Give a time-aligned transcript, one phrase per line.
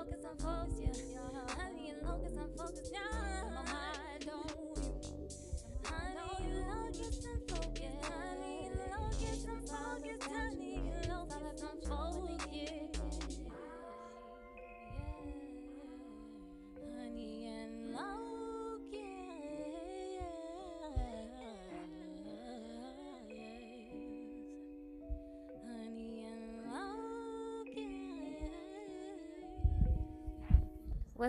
[0.00, 1.54] I'm focused, yeah.
[1.62, 3.42] Honey locust, I'm focused, yeah.
[3.50, 5.28] My mind on you.
[5.84, 8.04] Honey locust, I'm focused.
[8.04, 10.32] Honey locust, I'm focused.
[10.32, 10.69] Honey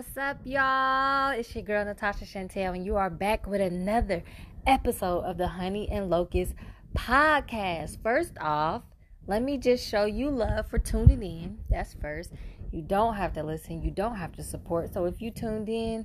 [0.02, 1.30] What's up, y'all?
[1.30, 4.24] It's your girl Natasha Chantel, and you are back with another
[4.66, 6.54] episode of the Honey and Locust
[6.92, 8.02] podcast.
[8.02, 8.82] First off,
[9.28, 11.58] let me just show you love for tuning in.
[11.70, 12.32] That's first.
[12.72, 14.92] You don't have to listen, you don't have to support.
[14.92, 16.04] So if you tuned in,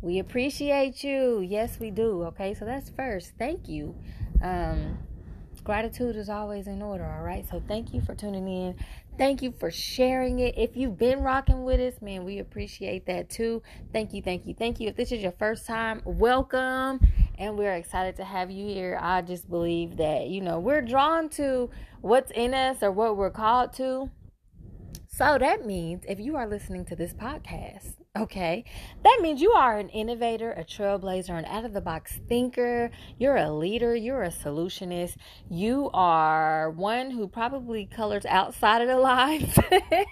[0.00, 1.40] we appreciate you.
[1.40, 2.24] Yes, we do.
[2.24, 3.34] Okay, so that's first.
[3.38, 3.94] Thank you.
[4.42, 4.98] Um,
[5.62, 7.48] gratitude is always in order, all right?
[7.48, 8.76] So thank you for tuning in.
[9.18, 10.58] Thank you for sharing it.
[10.58, 13.62] If you've been rocking with us, man, we appreciate that too.
[13.90, 14.88] Thank you, thank you, thank you.
[14.88, 17.00] If this is your first time, welcome.
[17.38, 18.98] And we're excited to have you here.
[19.00, 21.70] I just believe that, you know, we're drawn to
[22.02, 24.10] what's in us or what we're called to.
[25.08, 28.64] So that means if you are listening to this podcast, okay,
[29.02, 32.90] that means you are an innovator, a trailblazer, an out of the box thinker.
[33.18, 35.16] You're a leader, you're a solutionist.
[35.50, 39.58] You are one who probably colors outside of the lines.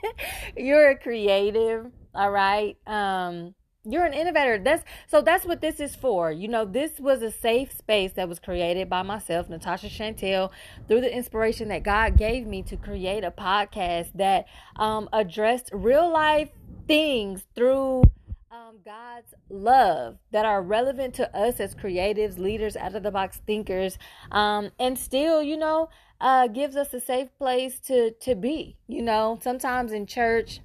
[0.57, 2.77] you're a creative, all right?
[2.87, 3.55] Um
[3.87, 4.59] you're an innovator.
[4.59, 6.33] That's so that's what this is for.
[6.33, 10.51] You know, this was a safe space that was created by myself, Natasha Chantel,
[10.89, 16.11] through the inspiration that God gave me to create a podcast that um, addressed real
[16.11, 16.49] life
[16.87, 18.03] things through
[18.51, 23.41] um, God's love that are relevant to us as creatives, leaders, out of the box
[23.47, 23.99] thinkers,
[24.31, 25.89] um, and still, you know,
[26.21, 28.77] uh, gives us a safe place to to be.
[28.87, 30.61] You know, sometimes in church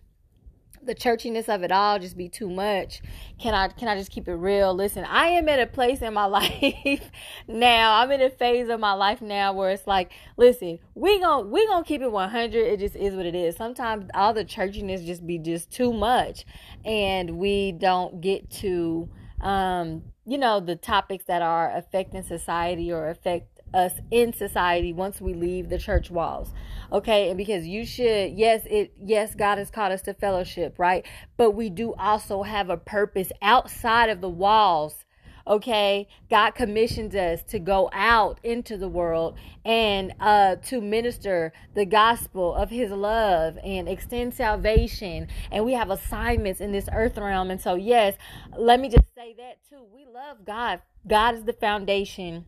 [0.83, 3.02] the churchiness of it all just be too much.
[3.39, 4.73] Can I can I just keep it real?
[4.73, 7.12] Listen, I am at a place in my life
[7.47, 8.00] now.
[8.00, 11.66] I'm in a phase of my life now where it's like, listen, we gon' we
[11.67, 12.56] gonna keep it 100.
[12.56, 13.56] It just is what it is.
[13.56, 16.45] Sometimes all the churchiness just be just too much,
[16.85, 19.09] and we don't get to,
[19.41, 25.22] um, you know, the topics that are affecting society or affect us in society once
[25.22, 26.53] we leave the church walls
[26.91, 27.30] okay?
[27.30, 31.06] And because you should yes it yes god has called us to fellowship right?
[31.38, 35.06] But we do also have a purpose outside of the walls
[35.47, 36.08] okay?
[36.29, 42.53] God commissions us to go out into the world and uh to minister the gospel
[42.53, 45.28] of his love and extend salvation.
[45.52, 47.52] And we have assignments in this earth realm.
[47.52, 48.16] And so yes
[48.58, 49.85] let me just say that too.
[49.94, 50.81] We love god.
[51.08, 52.46] God is the foundation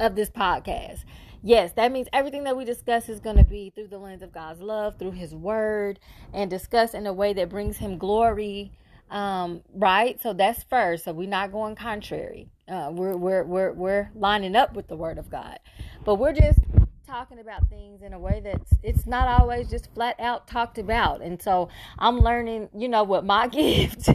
[0.00, 1.04] of this podcast.
[1.42, 4.32] Yes, that means everything that we discuss is going to be through the lens of
[4.32, 5.98] God's love, through His Word,
[6.34, 8.72] and discussed in a way that brings Him glory.
[9.10, 10.20] Um, right?
[10.20, 11.04] So that's first.
[11.04, 12.48] So we're not going contrary.
[12.68, 15.58] Uh, we're we're we're we're lining up with the Word of God,
[16.04, 16.60] but we're just
[17.06, 21.22] talking about things in a way that's it's not always just flat out talked about.
[21.22, 22.68] And so I'm learning.
[22.76, 24.10] You know what my gift,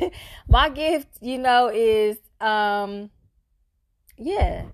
[0.47, 3.09] my gift, you know, is um,
[4.17, 4.65] yeah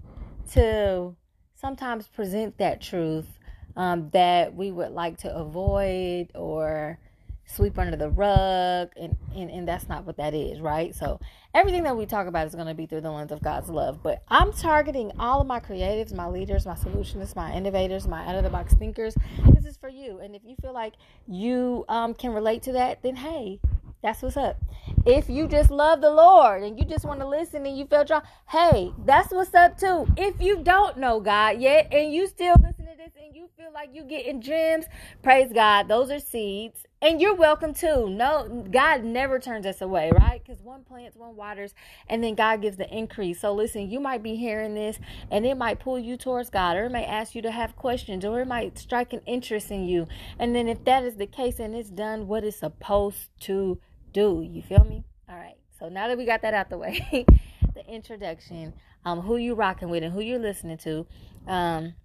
[0.53, 1.16] to
[1.56, 3.28] sometimes present that truth
[3.75, 7.00] um, that we would like to avoid or
[7.45, 10.95] sweep under the rug and, and and that's not what that is right?
[10.95, 11.19] So
[11.53, 14.01] everything that we talk about is going to be through the lens of god's love
[14.01, 18.35] but i'm targeting all of my creatives my leaders my solutionists my innovators my out
[18.35, 19.16] of the box thinkers.
[19.53, 20.94] This is for you and if you feel like
[21.28, 23.59] you um, can relate to that then hey
[24.01, 24.57] that's what's up.
[25.06, 28.03] If you just love the Lord and you just want to listen and you feel
[28.03, 30.07] drawn, hey, that's what's up too.
[30.17, 33.72] If you don't know God yet and you still listen to this and you feel
[33.73, 34.85] like you're getting gems,
[35.22, 35.88] praise God.
[35.88, 36.84] Those are seeds.
[37.03, 38.09] And you're welcome too.
[38.09, 40.39] No, God never turns us away, right?
[40.44, 41.73] Because one plants, one waters,
[42.07, 43.41] and then God gives the increase.
[43.41, 45.00] So listen, you might be hearing this
[45.31, 48.23] and it might pull you towards God, or it may ask you to have questions,
[48.23, 50.07] or it might strike an interest in you.
[50.38, 53.80] And then if that is the case and it's done what it's supposed to
[54.13, 54.46] do.
[54.48, 55.04] You feel me?
[55.30, 55.56] All right.
[55.80, 57.25] So now that we got that out the way,
[57.74, 58.74] the introduction,
[59.06, 61.08] um, who you rocking with and who you're listening to,
[61.48, 61.96] um,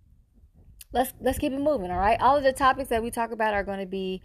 [0.93, 1.91] let's let's keep it moving.
[1.91, 2.21] All right.
[2.21, 4.23] All of the topics that we talk about are going to be,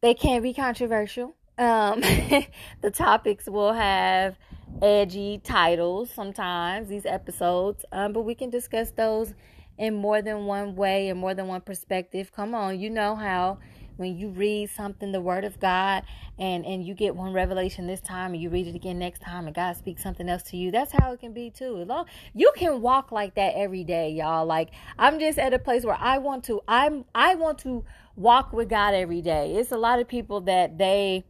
[0.00, 1.36] they can't be controversial.
[1.58, 2.00] Um,
[2.80, 4.36] the topics will have
[4.82, 9.34] edgy titles sometimes these episodes, um, but we can discuss those
[9.76, 12.32] in more than one way and more than one perspective.
[12.32, 13.58] Come on, you know how
[13.98, 16.04] when you read something, the word of God,
[16.38, 19.46] and and you get one revelation this time and you read it again next time
[19.46, 20.70] and God speaks something else to you.
[20.70, 21.84] That's how it can be too.
[21.84, 24.46] Long you can walk like that every day, y'all.
[24.46, 27.84] Like I'm just at a place where I want to I'm I want to
[28.16, 29.56] walk with God every day.
[29.56, 31.24] It's a lot of people that they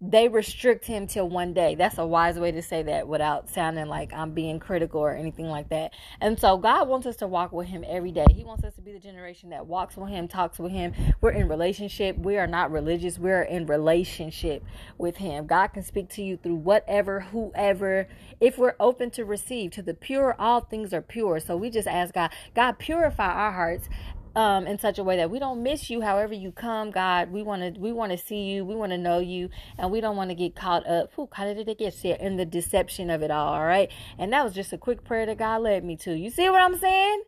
[0.00, 1.74] they restrict him till one day.
[1.74, 5.46] That's a wise way to say that without sounding like I'm being critical or anything
[5.46, 5.92] like that.
[6.20, 8.26] And so God wants us to walk with him every day.
[8.32, 10.92] He wants us to be the generation that walks with him, talks with him.
[11.20, 12.16] We're in relationship.
[12.16, 13.18] We are not religious.
[13.18, 14.62] We're in relationship
[14.98, 15.46] with him.
[15.46, 18.06] God can speak to you through whatever, whoever,
[18.40, 19.72] if we're open to receive.
[19.72, 21.40] To the pure, all things are pure.
[21.40, 23.88] So we just ask God, God, purify our hearts
[24.38, 27.32] um, in such a way that we don't miss you however you come god.
[27.32, 28.64] We want to we want to see you.
[28.64, 29.50] We want to know you.
[29.76, 31.10] And we don't want to get caught up.
[31.32, 33.90] How did it get said in the deception of it all all right?
[34.16, 36.16] And that was just a quick prayer that god led me to.
[36.16, 37.22] You see what i'm saying?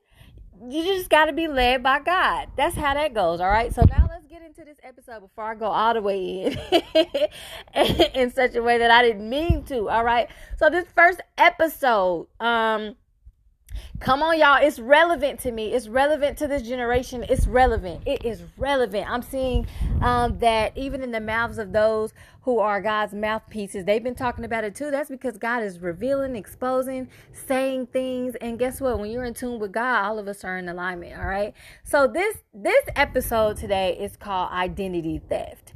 [0.68, 2.48] You just got to be led by god.
[2.56, 3.74] That's how that goes all right?
[3.74, 6.56] So now let's get into this episode before i go all the way
[7.74, 7.74] in
[8.14, 10.28] in such a way that i didn't mean to all right?
[10.58, 12.94] So this first episode um
[14.00, 14.58] Come on, y'all.
[14.62, 15.72] It's relevant to me.
[15.72, 17.24] It's relevant to this generation.
[17.28, 18.02] It's relevant.
[18.06, 19.10] It is relevant.
[19.10, 19.66] I'm seeing
[20.00, 24.46] um, that even in the mouths of those who are God's mouthpieces, they've been talking
[24.46, 24.90] about it too.
[24.90, 28.36] That's because God is revealing, exposing, saying things.
[28.36, 28.98] And guess what?
[28.98, 31.18] When you're in tune with God, all of us are in alignment.
[31.18, 31.52] All right.
[31.84, 35.74] So this this episode today is called identity theft.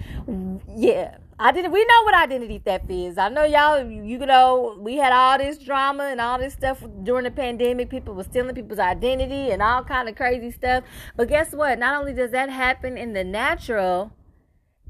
[0.75, 1.19] Yeah.
[1.41, 3.19] Identity, we know what identity theft is.
[3.19, 7.25] I know y'all, you know, we had all this drama and all this stuff during
[7.25, 7.91] the pandemic.
[7.91, 10.85] People were stealing people's identity and all kind of crazy stuff.
[11.17, 11.81] But guess what?
[11.81, 14.13] Not only does that happen in the natural,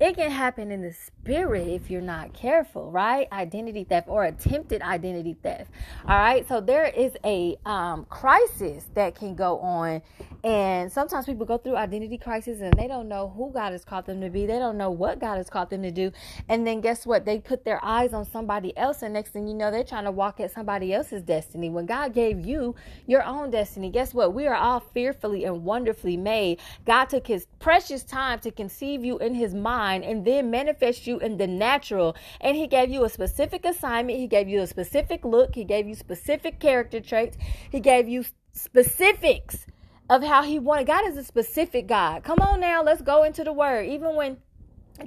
[0.01, 3.31] it can happen in the spirit if you're not careful, right?
[3.31, 5.71] Identity theft or attempted identity theft.
[6.09, 6.47] All right.
[6.49, 10.03] So there is a um, crisis that can go on.
[10.43, 14.07] And sometimes people go through identity crisis and they don't know who God has called
[14.07, 14.47] them to be.
[14.47, 16.11] They don't know what God has called them to do.
[16.49, 17.25] And then guess what?
[17.25, 19.03] They put their eyes on somebody else.
[19.03, 21.71] And next thing you know, they're trying to walk at somebody else's destiny.
[21.71, 22.75] When God gave you
[23.07, 24.35] your own destiny, guess what?
[24.35, 26.59] We are all fearfully and wonderfully made.
[26.85, 31.19] God took his precious time to conceive you in his mind and then manifest you
[31.19, 32.17] in the natural.
[32.41, 34.19] And he gave you a specific assignment.
[34.19, 35.55] He gave you a specific look.
[35.55, 37.37] He gave you specific character traits.
[37.71, 39.67] He gave you specifics
[40.09, 40.87] of how he wanted.
[40.87, 42.23] God is a specific God.
[42.23, 43.87] Come on now, let's go into the word.
[43.87, 44.39] Even when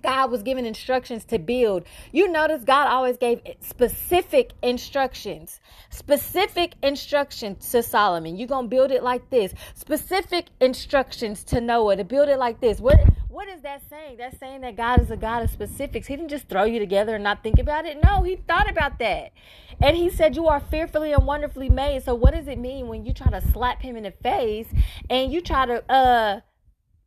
[0.02, 1.86] God was giving instructions to build.
[2.12, 5.60] You notice God always gave specific instructions.
[5.90, 8.38] Specific instructions to Solomon.
[8.38, 9.54] You're going to build it like this.
[9.76, 12.80] Specific instructions to Noah to build it like this.
[12.80, 13.00] What
[13.30, 14.18] what is that saying?
[14.18, 16.08] That's saying that God is a God of specifics.
[16.08, 18.00] He didn't just throw you together and not think about it.
[18.04, 19.32] No, he thought about that.
[19.80, 22.04] And he said, You are fearfully and wonderfully made.
[22.04, 24.68] So, what does it mean when you try to slap him in the face
[25.08, 26.40] and you try to, uh,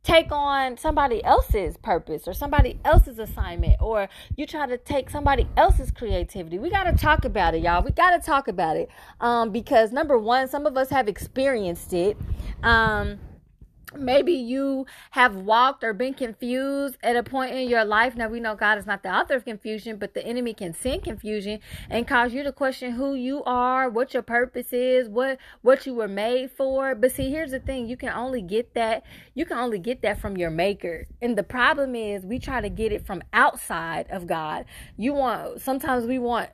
[0.03, 5.47] take on somebody else's purpose or somebody else's assignment or you try to take somebody
[5.55, 6.57] else's creativity.
[6.57, 7.83] We got to talk about it y'all.
[7.83, 8.89] We got to talk about it.
[9.19, 12.17] Um, because number one some of us have experienced it.
[12.63, 13.19] Um,
[13.97, 18.15] maybe you have walked or been confused at a point in your life.
[18.15, 21.03] Now we know god is not the author of confusion but the enemy can send
[21.03, 21.59] confusion
[21.89, 25.93] and cause you to question who you are what your purpose is what what you
[25.93, 26.95] were made for.
[26.95, 27.87] But see here's the thing.
[27.87, 29.03] You can only get that
[29.33, 31.07] you can only get that from your maker.
[31.21, 34.65] And the problem is we try to get it from outside of god.
[34.97, 36.49] You want sometimes we want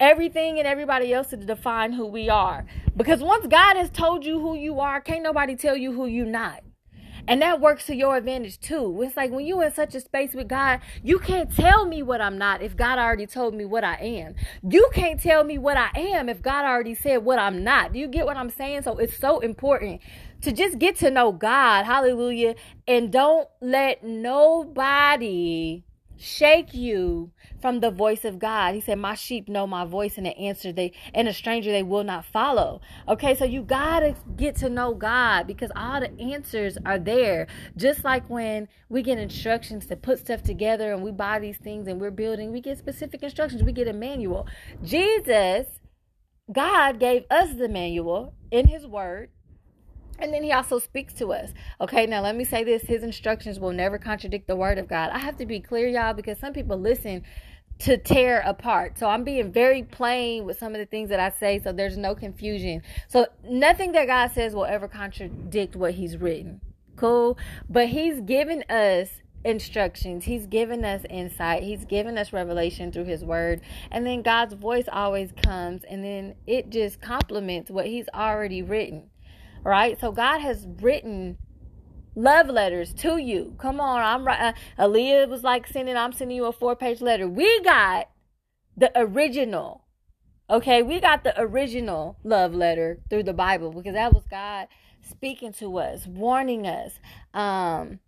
[0.00, 2.66] everything and everybody else to define who we are.
[2.96, 6.24] Because once God has told you who you are, can't nobody tell you who you
[6.24, 6.62] not.
[7.28, 9.02] And that works to your advantage too.
[9.02, 12.20] It's like when you're in such a space with God, you can't tell me what
[12.20, 14.34] I'm not if God already told me what I am.
[14.68, 17.92] You can't tell me what I am if God already said what I'm not.
[17.92, 18.82] Do you get what I'm saying?
[18.82, 20.00] So it's so important
[20.40, 21.84] to just get to know God.
[21.84, 22.54] Hallelujah.
[22.88, 25.84] And don't let nobody
[26.20, 28.74] shake you from the voice of God.
[28.74, 31.82] He said, My sheep know my voice and the answer they and a stranger they
[31.82, 32.80] will not follow.
[33.08, 37.46] Okay, so you gotta get to know God because all the answers are there.
[37.76, 41.88] Just like when we get instructions to put stuff together and we buy these things
[41.88, 44.46] and we're building, we get specific instructions, we get a manual.
[44.84, 45.66] Jesus,
[46.52, 49.30] God gave us the manual in his word
[50.20, 51.52] and then he also speaks to us.
[51.80, 55.10] Okay, now let me say this his instructions will never contradict the word of God.
[55.10, 57.22] I have to be clear, y'all, because some people listen
[57.80, 58.98] to tear apart.
[58.98, 61.96] So I'm being very plain with some of the things that I say so there's
[61.96, 62.82] no confusion.
[63.08, 66.60] So nothing that God says will ever contradict what he's written.
[66.96, 67.38] Cool?
[67.70, 69.08] But he's given us
[69.44, 70.24] instructions.
[70.24, 71.62] He's given us insight.
[71.62, 73.62] He's given us revelation through his word.
[73.90, 79.09] And then God's voice always comes and then it just complements what he's already written
[79.64, 79.98] right?
[80.00, 81.38] So God has written
[82.14, 83.54] love letters to you.
[83.58, 84.54] Come on, I'm right.
[84.78, 87.28] Uh, Aaliyah was like sending, I'm sending you a four page letter.
[87.28, 88.08] We got
[88.76, 89.84] the original.
[90.48, 94.66] Okay, we got the original love letter through the Bible because that was God
[95.08, 96.98] speaking to us, warning us,
[97.34, 98.00] um,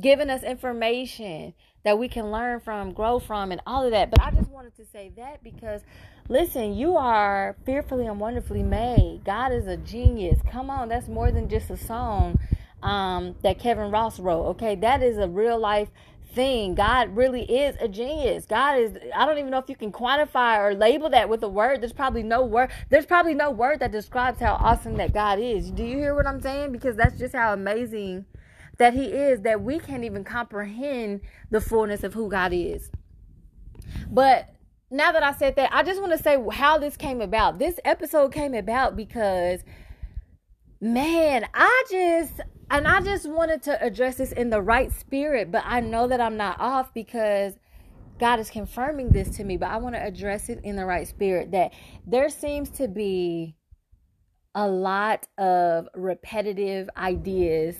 [0.00, 1.54] giving us information
[1.84, 4.10] that we can learn from, grow from, and all of that.
[4.10, 5.82] But I just wanted to say that because,
[6.30, 9.22] listen, you are fearfully and wonderfully made.
[9.24, 10.38] God is a genius.
[10.50, 12.38] Come on, that's more than just a song
[12.82, 14.44] um, that Kevin Ross wrote.
[14.50, 15.88] Okay, that is a real life
[16.32, 16.76] thing.
[16.76, 18.46] God really is a genius.
[18.46, 21.48] God is I don't even know if you can quantify or label that with a
[21.48, 21.80] word.
[21.82, 25.72] There's probably no word there's probably no word that describes how awesome that God is.
[25.72, 26.70] Do you hear what I'm saying?
[26.70, 28.26] Because that's just how amazing
[28.78, 32.90] that he is that we can't even comprehend the fullness of who God is.
[34.08, 34.48] But
[34.90, 37.58] now that I said that, I just want to say how this came about.
[37.58, 39.60] This episode came about because
[40.80, 45.62] man, I just and I just wanted to address this in the right spirit, but
[45.66, 47.54] I know that I'm not off because
[48.18, 51.06] God is confirming this to me, but I want to address it in the right
[51.06, 51.72] spirit that
[52.06, 53.56] there seems to be
[54.54, 57.76] a lot of repetitive ideas,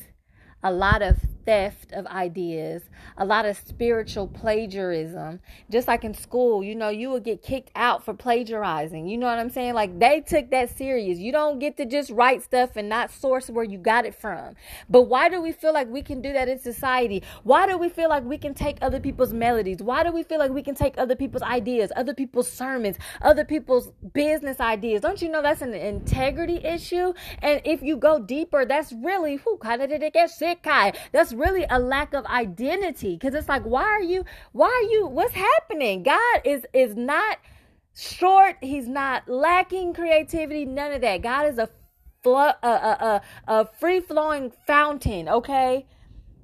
[0.63, 2.83] a lot of theft of ideas,
[3.17, 5.41] a lot of spiritual plagiarism.
[5.71, 9.07] Just like in school, you know, you would get kicked out for plagiarizing.
[9.07, 9.75] You know what I'm saying?
[9.75, 11.19] Like they took that serious.
[11.19, 14.55] You don't get to just write stuff and not source where you got it from.
[14.89, 17.23] But why do we feel like we can do that in society?
[17.43, 19.83] Why do we feel like we can take other people's melodies?
[19.83, 23.45] Why do we feel like we can take other people's ideas, other people's sermons, other
[23.45, 25.01] people's business ideas?
[25.01, 27.13] Don't you know that's an integrity issue?
[27.43, 30.63] And if you go deeper, that's really who kind of did it get sick?
[30.63, 30.93] Kai.
[31.13, 35.07] That's really a lack of identity because it's like why are you why are you
[35.07, 36.03] what's happening?
[36.03, 37.39] God is is not
[37.95, 38.57] short.
[38.61, 41.23] He's not lacking creativity none of that.
[41.23, 41.69] God is a
[42.23, 45.87] flow a, a, a, a free flowing fountain okay?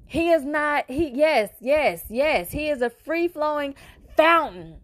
[0.05, 2.51] He is not he yes yes yes.
[2.51, 3.75] He is a free flowing
[4.15, 4.81] fountain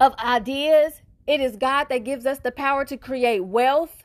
[0.00, 1.02] of ideas.
[1.26, 4.01] It is god that gives us the power to create wealth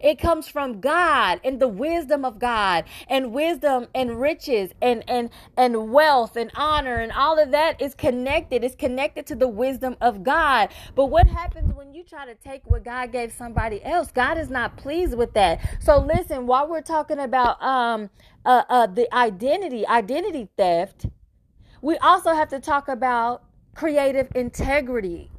[0.00, 5.30] it comes from God and the wisdom of God and wisdom and riches and, and,
[5.56, 8.64] and wealth and honor and all of that is connected.
[8.64, 10.70] It's connected to the wisdom of God.
[10.94, 14.10] But what happens when you try to take what God gave somebody else?
[14.10, 15.60] God is not pleased with that.
[15.80, 18.10] So listen, while we're talking about um
[18.44, 21.06] uh, uh the identity, identity theft,
[21.82, 25.29] we also have to talk about creative integrity.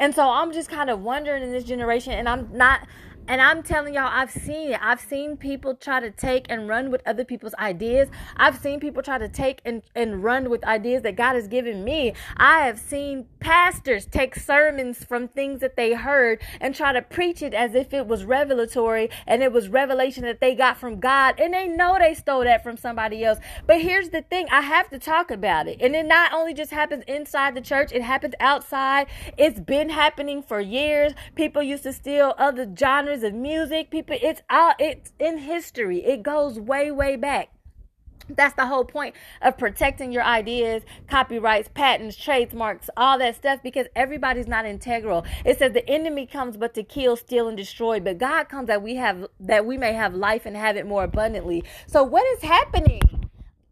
[0.00, 2.86] And so I'm just kind of wondering in this generation, and I'm not
[3.28, 4.80] and I'm telling y'all, I've seen it.
[4.82, 8.08] I've seen people try to take and run with other people's ideas.
[8.36, 11.84] I've seen people try to take and, and run with ideas that God has given
[11.84, 12.14] me.
[12.38, 17.42] I have seen pastors take sermons from things that they heard and try to preach
[17.42, 21.38] it as if it was revelatory and it was revelation that they got from God.
[21.38, 23.38] And they know they stole that from somebody else.
[23.66, 25.82] But here's the thing I have to talk about it.
[25.82, 29.06] And it not only just happens inside the church, it happens outside.
[29.36, 31.12] It's been happening for years.
[31.34, 33.90] People used to steal other genres of music.
[33.90, 36.04] People, it's all it's in history.
[36.04, 37.50] It goes way, way back.
[38.28, 43.86] That's the whole point of protecting your ideas, copyrights, patents, trademarks, all that stuff, because
[43.96, 45.24] everybody's not integral.
[45.44, 48.82] It says the enemy comes but to kill, steal, and destroy, but God comes that
[48.82, 51.64] we have that we may have life and have it more abundantly.
[51.86, 53.17] So what is happening?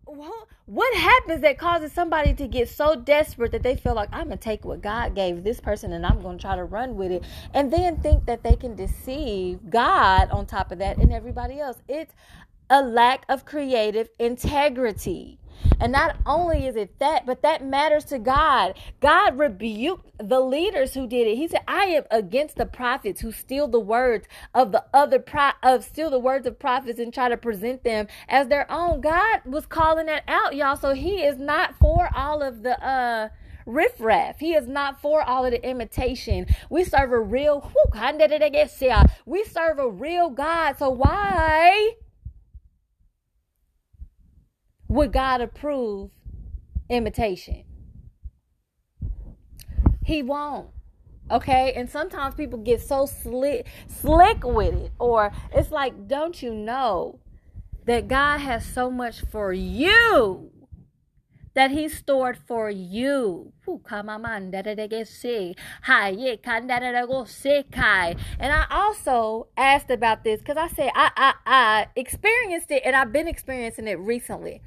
[0.07, 4.37] What happens that causes somebody to get so desperate that they feel like I'm gonna
[4.37, 7.73] take what God gave this person and I'm gonna try to run with it, and
[7.73, 11.79] then think that they can deceive God on top of that and everybody else?
[11.89, 12.13] It's
[12.71, 15.39] a lack of creative integrity.
[15.81, 18.75] And not only is it that, but that matters to God.
[19.01, 21.37] God rebuked the leaders who did it.
[21.37, 25.51] He said, "I am against the prophets who steal the words of the other pro-
[25.63, 29.43] of steal the words of prophets and try to present them as their own." God
[29.45, 30.77] was calling that out, y'all.
[30.77, 33.29] So He is not for all of the uh
[33.67, 34.39] riffraff.
[34.39, 36.47] He is not for all of the imitation.
[36.71, 37.71] We serve a real
[39.27, 40.79] we serve a real God.
[40.79, 41.97] So why
[44.89, 46.11] would God approve
[46.89, 47.65] imitation?
[50.05, 50.69] He won't.
[51.29, 56.55] Okay, and sometimes people get so slick slick with it, or it's like, don't you
[56.55, 57.19] know
[57.85, 60.53] that God has so much for you
[61.55, 63.53] that He stored for you?
[68.39, 72.95] And I also asked about this because I said I, I I experienced it and
[72.95, 74.63] I've been experiencing it recently.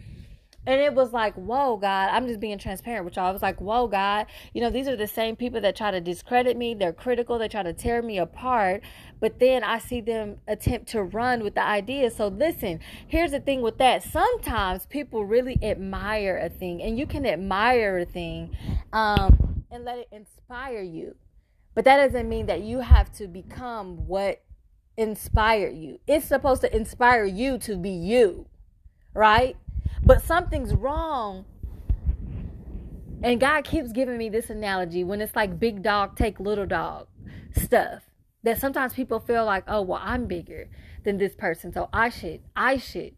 [0.68, 3.26] And it was like, whoa, God, I'm just being transparent with y'all.
[3.26, 6.02] I was like, whoa, God, you know, these are the same people that try to
[6.02, 6.74] discredit me.
[6.74, 7.40] They're critical.
[7.40, 8.82] They try to tear me apart.
[9.20, 12.12] But then I see them attempt to run with the idea.
[12.12, 14.04] So listen, here's the thing with that.
[14.04, 18.56] Sometimes people really admire a thing, and you can admire a thing
[18.94, 21.16] um, and let it inspire you.
[21.74, 24.42] But that doesn't mean that you have to become what
[24.98, 26.00] inspired you.
[26.06, 28.48] It's supposed to inspire you to be you,
[29.14, 29.56] right?
[30.04, 31.46] But something's wrong.
[33.22, 37.08] And God keeps giving me this analogy when it's like big dog take little dog
[37.54, 38.04] stuff.
[38.44, 40.70] That sometimes people feel like, oh, well, I'm bigger
[41.04, 43.18] than this person, so I should, I should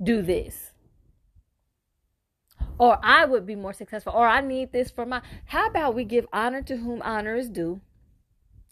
[0.00, 0.70] do this.
[2.78, 5.20] Or I would be more successful, or I need this for my.
[5.46, 7.80] How about we give honor to whom honor is due?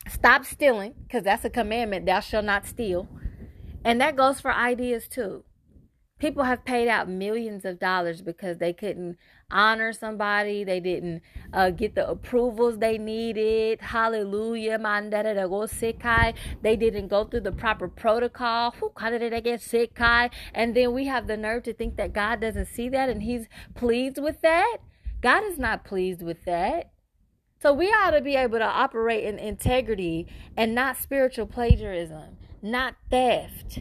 [0.09, 3.09] Stop stealing, because that's a commandment, thou shalt not steal.
[3.85, 5.43] And that goes for ideas too.
[6.19, 9.19] People have paid out millions of dollars because they couldn't
[9.51, 10.65] honor somebody.
[10.65, 11.21] They didn't
[11.53, 13.83] uh, get the approvals they needed.
[13.83, 14.79] Hallelujah.
[16.63, 18.75] They didn't go through the proper protocol.
[18.99, 20.01] They get sick?
[20.01, 23.47] And then we have the nerve to think that God doesn't see that and He's
[23.75, 24.79] pleased with that.
[25.21, 26.93] God is not pleased with that.
[27.61, 32.95] So we ought to be able to operate in integrity and not spiritual plagiarism, not
[33.11, 33.81] theft.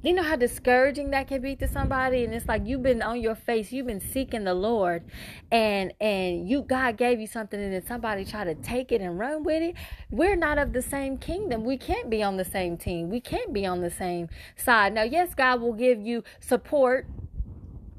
[0.00, 3.20] You know how discouraging that can be to somebody, and it's like you've been on
[3.20, 5.02] your face, you've been seeking the Lord,
[5.50, 9.18] and and you God gave you something, and then somebody try to take it and
[9.18, 9.74] run with it.
[10.08, 11.64] We're not of the same kingdom.
[11.64, 13.10] We can't be on the same team.
[13.10, 14.94] We can't be on the same side.
[14.94, 17.08] Now, yes, God will give you support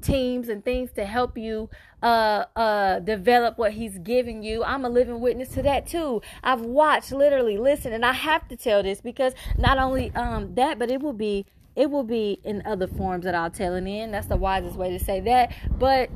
[0.00, 1.68] teams and things to help you
[2.02, 6.62] uh uh develop what he's giving you i'm a living witness to that too i've
[6.62, 10.90] watched literally listen and i have to tell this because not only um that but
[10.90, 11.44] it will be
[11.76, 14.10] it will be in other forms that i'll tell it in.
[14.10, 15.52] That's the wisest way to say that.
[15.78, 16.10] But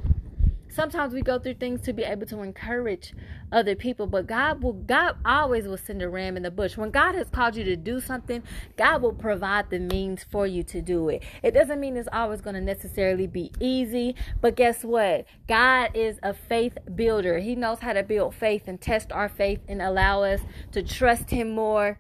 [0.68, 3.14] sometimes we go through things to be able to encourage
[3.52, 4.06] other people.
[4.06, 6.76] But god will god always will send a ram in the bush.
[6.76, 8.42] When god has called you to do something
[8.76, 11.22] god will provide the means for you to do it.
[11.42, 15.26] It doesn't mean it's always going to necessarily be easy but guess what?
[15.46, 17.38] God is a faith builder.
[17.38, 20.40] He knows how to build faith and test our faith and allow us
[20.72, 21.98] to trust him more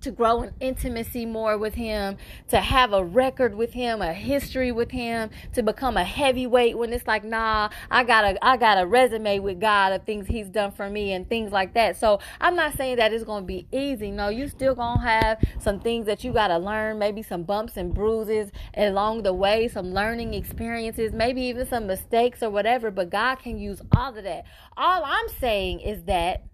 [0.00, 2.16] to grow in intimacy more with him,
[2.48, 6.92] to have a record with him, a history with him, to become a heavyweight when
[6.92, 10.48] it's like, nah, I got a I got a resume with God of things he's
[10.48, 11.96] done for me and things like that.
[11.96, 14.10] So I'm not saying that it's gonna be easy.
[14.10, 17.92] No, you still gonna have some things that you gotta learn, maybe some bumps and
[17.92, 23.36] bruises along the way, some learning experiences, maybe even some mistakes or whatever, but God
[23.36, 24.44] can use all of that.
[24.76, 26.44] All I'm saying is that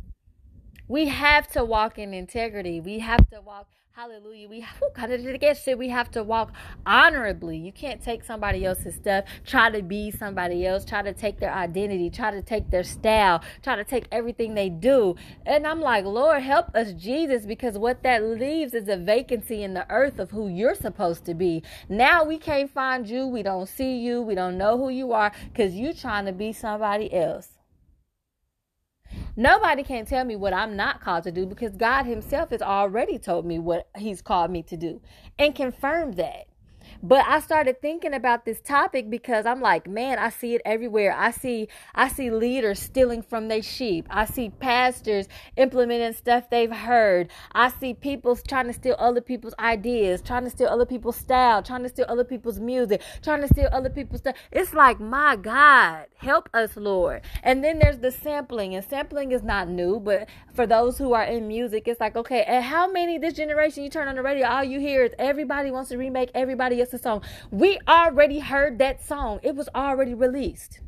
[0.89, 2.79] we have to walk in integrity.
[2.81, 4.49] We have to walk, hallelujah.
[4.51, 6.53] We have, we have to walk
[6.85, 7.57] honorably.
[7.57, 11.55] You can't take somebody else's stuff, try to be somebody else, try to take their
[11.55, 15.17] identity, try to take their style, try to take everything they do.
[15.47, 19.73] And I'm like, Lord, help us, Jesus, because what that leaves is a vacancy in
[19.73, 21.63] the earth of who you're supposed to be.
[21.89, 23.27] Now we can't find you.
[23.27, 24.21] We don't see you.
[24.21, 27.54] We don't know who you are because you're trying to be somebody else.
[29.37, 33.19] Nobody can tell me what I'm not called to do because God Himself has already
[33.19, 35.01] told me what He's called me to do
[35.39, 36.47] and confirmed that.
[37.05, 41.15] But I started thinking about this topic because I'm like, man, I see it everywhere.
[41.15, 44.07] I see I see leaders stealing from their sheep.
[44.09, 47.31] I see pastors implementing stuff they've heard.
[47.53, 51.63] I see people trying to steal other people's ideas, trying to steal other people's style,
[51.63, 54.37] trying to steal other people's music, trying to steal other people's stuff.
[54.51, 57.21] It's like, my God, help us, Lord.
[57.43, 61.25] And then there's the sampling, and sampling is not new, but for those who are
[61.25, 64.47] in music, it's like, okay, and how many this generation you turn on the radio,
[64.47, 67.23] all you hear is everybody wants to remake everybody else's song.
[67.51, 70.81] We already heard that song, it was already released.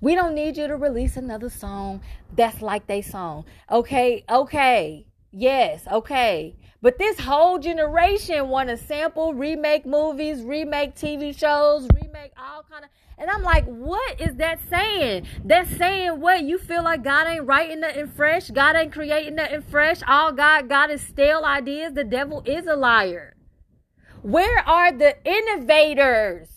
[0.00, 2.02] We don't need you to release another song
[2.34, 3.44] that's like they song.
[3.70, 6.56] Okay, okay, yes, okay.
[6.80, 12.84] But this whole generation want to sample, remake movies, remake TV shows, remake all kind
[12.84, 12.90] of.
[13.18, 15.26] And I'm like, what is that saying?
[15.44, 16.42] That's saying what?
[16.42, 18.50] You feel like God ain't writing nothing fresh?
[18.50, 20.00] God ain't creating nothing fresh?
[20.08, 21.92] All God got is stale ideas?
[21.92, 23.36] The devil is a liar.
[24.22, 26.48] Where are the innovators?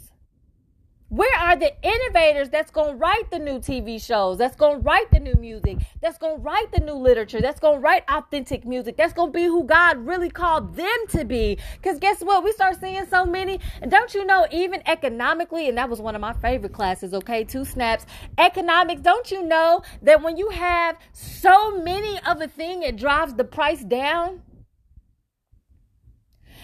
[1.09, 4.83] Where are the innovators that's going to write the new TV shows, that's going to
[4.83, 8.03] write the new music, that's going to write the new literature, that's going to write
[8.07, 11.57] authentic music, that's going to be who God really called them to be?
[11.81, 12.43] Because guess what?
[12.43, 13.59] We start seeing so many.
[13.81, 17.43] And don't you know, even economically, and that was one of my favorite classes, okay,
[17.43, 18.05] two snaps.
[18.37, 23.33] Economics, don't you know that when you have so many of a thing, it drives
[23.33, 24.41] the price down?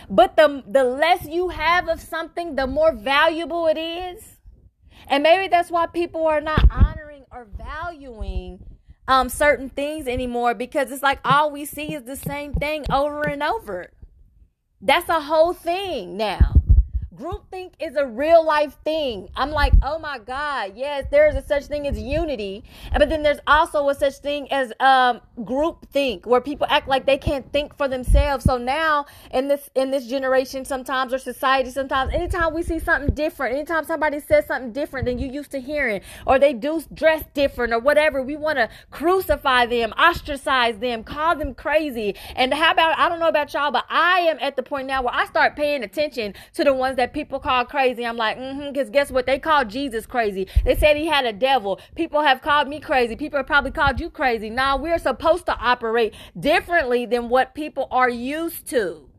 [0.09, 4.37] But the the less you have of something, the more valuable it is.
[5.07, 8.65] And maybe that's why people are not honoring or valuing
[9.07, 13.23] um certain things anymore because it's like all we see is the same thing over
[13.23, 13.91] and over.
[14.81, 16.60] That's a whole thing now
[17.21, 19.29] groupthink is a real life thing.
[19.35, 22.63] I'm like, oh my God, yes, there is a such thing as unity,
[22.97, 27.19] but then there's also a such thing as um, groupthink, where people act like they
[27.19, 28.45] can't think for themselves.
[28.45, 33.13] So now in this in this generation, sometimes or society, sometimes, anytime we see something
[33.13, 37.23] different, anytime somebody says something different than you used to hearing, or they do dress
[37.35, 42.15] different or whatever, we want to crucify them, ostracize them, call them crazy.
[42.35, 45.03] And how about I don't know about y'all, but I am at the point now
[45.03, 48.05] where I start paying attention to the ones that people call crazy.
[48.05, 49.25] I'm like, mm-hmm, because guess what?
[49.25, 50.47] They called Jesus crazy.
[50.65, 51.79] They said he had a devil.
[51.95, 53.15] People have called me crazy.
[53.15, 54.49] People have probably called you crazy.
[54.49, 59.09] Now we're supposed to operate differently than what people are used to.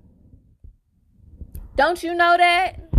[1.74, 2.91] Don't you know that?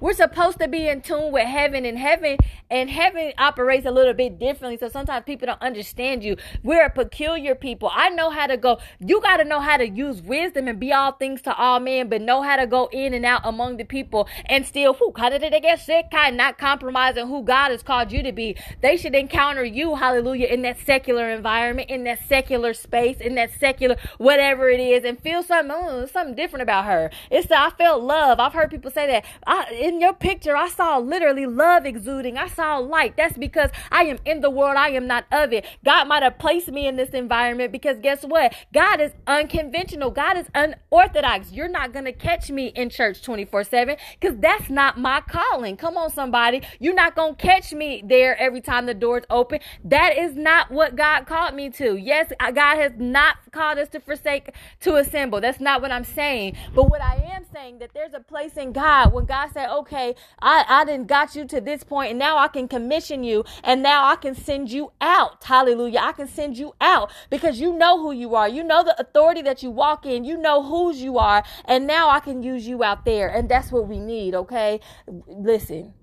[0.00, 2.38] We're supposed to be in tune with heaven, and heaven
[2.70, 4.76] and heaven operates a little bit differently.
[4.78, 6.36] So sometimes people don't understand you.
[6.62, 7.90] We're a peculiar people.
[7.92, 8.78] I know how to go.
[8.98, 12.08] You got to know how to use wisdom and be all things to all men,
[12.08, 15.30] but know how to go in and out among the people and still, whew, how
[15.30, 16.10] did they get sick?
[16.10, 18.56] Kind not compromising who God has called you to be.
[18.80, 23.50] They should encounter you, hallelujah, in that secular environment, in that secular space, in that
[23.58, 27.10] secular whatever it is, and feel something, oh, something different about her.
[27.30, 28.38] It's I felt love.
[28.38, 29.24] I've heard people say that.
[29.46, 32.36] I, in your picture, I saw literally love exuding.
[32.36, 33.16] I saw light.
[33.16, 34.76] That's because I am in the world.
[34.76, 35.64] I am not of it.
[35.84, 38.54] God might have placed me in this environment because guess what?
[38.72, 40.10] God is unconventional.
[40.10, 41.52] God is unorthodox.
[41.52, 45.76] You're not going to catch me in church 24 7 because that's not my calling.
[45.76, 46.62] Come on, somebody.
[46.78, 49.60] You're not going to catch me there every time the doors open.
[49.82, 51.96] That is not what God called me to.
[51.96, 55.40] Yes, God has not called us to forsake to assemble.
[55.40, 56.56] That's not what I'm saying.
[56.74, 60.14] But what I am saying that there's a place in God when God said, okay,
[60.40, 63.82] I, I didn't got you to this point and now I can commission you and
[63.82, 65.42] now I can send you out.
[65.42, 65.98] Hallelujah.
[65.98, 68.48] I can send you out because you know who you are.
[68.48, 70.24] You know the authority that you walk in.
[70.24, 71.42] You know whose you are.
[71.64, 73.28] And now I can use you out there.
[73.28, 74.36] And that's what we need.
[74.36, 74.78] Okay.
[75.26, 75.94] Listen,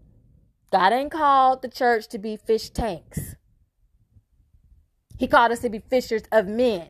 [0.74, 3.36] God ain't called the church to be fish tanks.
[5.18, 6.90] He called us to be fishers of men.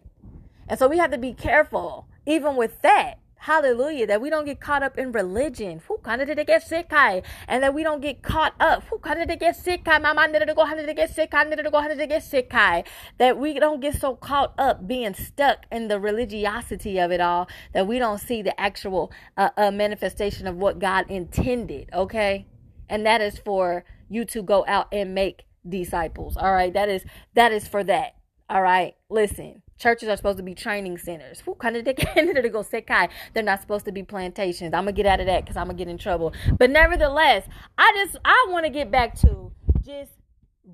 [0.68, 3.20] And so we have to be careful, even with that.
[3.46, 4.08] Hallelujah.
[4.08, 5.80] That we don't get caught up in religion.
[5.88, 6.88] Who kind of did they get sick?
[6.90, 8.86] I and that we don't get caught up.
[8.86, 9.86] Who kind of did get sick?
[9.86, 12.88] Mama nedeulgo haneul degeu sekai.
[13.20, 17.48] That we don't get so caught up being stuck in the religiosity of it all
[17.74, 21.90] that we don't see the actual uh, uh, manifestation of what God intended.
[21.94, 22.48] Okay.
[22.90, 26.36] And that is for you to go out and make disciples.
[26.36, 26.74] All right.
[26.74, 28.16] That is, that is for that.
[28.50, 28.96] All right.
[29.08, 31.42] Listen Churches are supposed to be training centers.
[31.42, 33.10] Who kind of to go sekai?
[33.34, 34.74] They're not supposed to be plantations.
[34.74, 36.34] I'm gonna get out of that because I'm gonna get in trouble.
[36.58, 39.52] But nevertheless, I just I want to get back to
[39.84, 40.12] just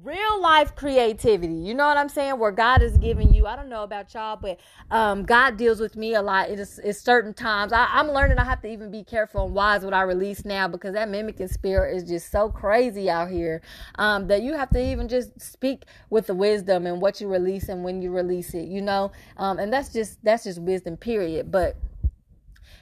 [0.04, 1.54] real life creativity.
[1.54, 2.40] You know what I'm saying?
[2.40, 5.96] Where God is giving you, I don't know about y'all, but um, God deals with
[5.96, 6.50] me a lot.
[6.50, 7.74] It is it's certain times.
[7.74, 10.68] I, am learning I have to even be careful and wise what I release now
[10.68, 13.62] because that mimicking spirit is just so crazy out here
[13.96, 17.68] um, that you have to even just speak with the wisdom and what you release
[17.68, 19.12] and when you release it, you know?
[19.38, 21.52] Um, and that's just that's just wisdom, period.
[21.52, 21.76] But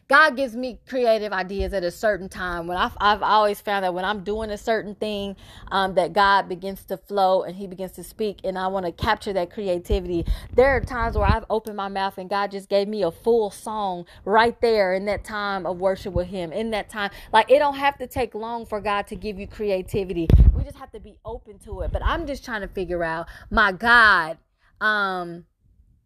[0.10, 2.66] God gives me creative ideas at a certain time.
[2.66, 5.36] When I've, I've always found that when I'm doing a certain thing,
[5.72, 8.92] um, that God begins to flow and He begins to speak, and I want to
[8.92, 10.26] capture that creativity.
[10.56, 13.52] There are times where I've opened my mouth and God just gave me a full
[13.52, 16.52] song right there in that time of worship with Him.
[16.52, 19.46] In that time, like it don't have to take long for God to give you
[19.46, 20.28] creativity.
[20.56, 21.92] We just have to be open to it.
[21.92, 24.40] But I'm just trying to figure out, my God,
[24.82, 25.46] um,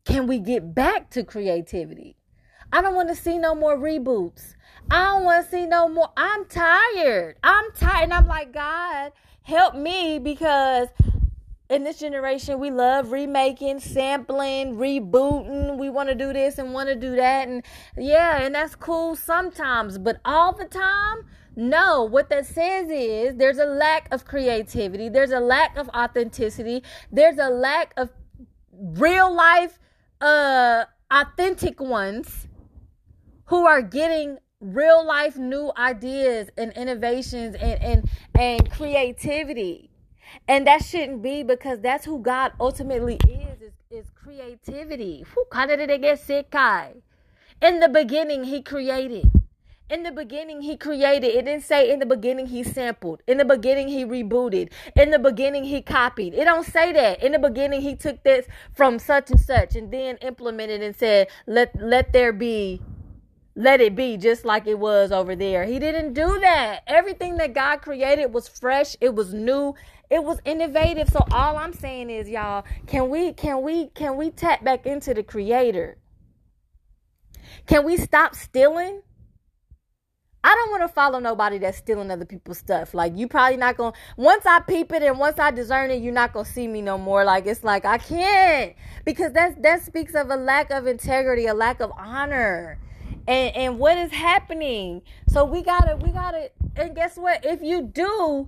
[0.04, 2.18] can we get back to creativity?
[2.74, 4.56] I don't want to see no more reboots.
[4.90, 6.10] I don't want to see no more.
[6.18, 7.36] I'm tired.
[7.44, 8.06] I'm tired.
[8.06, 9.12] And I'm like, God,
[9.44, 10.88] help me because
[11.70, 15.78] in this generation, we love remaking, sampling, rebooting.
[15.78, 17.48] We want to do this and want to do that.
[17.48, 17.64] And
[17.96, 22.04] yeah, and that's cool sometimes, but all the time, no.
[22.04, 26.82] What that says is there's a lack of creativity, there's a lack of authenticity,
[27.12, 28.10] there's a lack of
[28.72, 29.78] real life,
[30.22, 32.48] uh, authentic ones
[33.46, 39.90] who are getting real life new ideas and innovations and, and, and creativity.
[40.48, 45.26] And that shouldn't be because that's who God ultimately is, is, is creativity.
[47.62, 49.32] In the beginning, he created.
[49.90, 51.28] In the beginning, he created.
[51.28, 53.22] It didn't say in the beginning he sampled.
[53.28, 54.72] In the beginning, he rebooted.
[54.96, 56.34] In the beginning, he copied.
[56.34, 57.22] It don't say that.
[57.22, 61.28] In the beginning, he took this from such and such and then implemented and said,
[61.46, 62.82] "Let let there be
[63.56, 65.66] let it be just like it was over there.
[65.66, 66.82] He didn't do that.
[66.88, 69.76] Everything that God created was fresh, it was new,
[70.10, 71.10] it was innovative.
[71.10, 75.14] So all I'm saying is y'all, can we can we can we tap back into
[75.14, 75.98] the creator?
[77.68, 79.02] Can we stop stealing?
[80.46, 82.94] I don't want to follow nobody that's stealing other people's stuff.
[82.94, 86.12] Like you probably not gonna once I peep it and once I discern it, you're
[86.12, 87.24] not gonna see me no more.
[87.24, 88.74] Like it's like I can't
[89.06, 92.80] because that that speaks of a lack of integrity, a lack of honor.
[93.28, 95.02] And and what is happening?
[95.30, 97.46] So we gotta we gotta and guess what?
[97.46, 98.48] If you do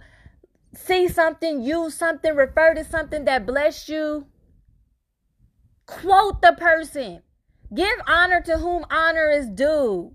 [0.75, 4.27] see something, use something, refer to something that bless you,
[5.85, 7.21] quote the person.
[7.73, 10.13] Give honor to whom honor is due.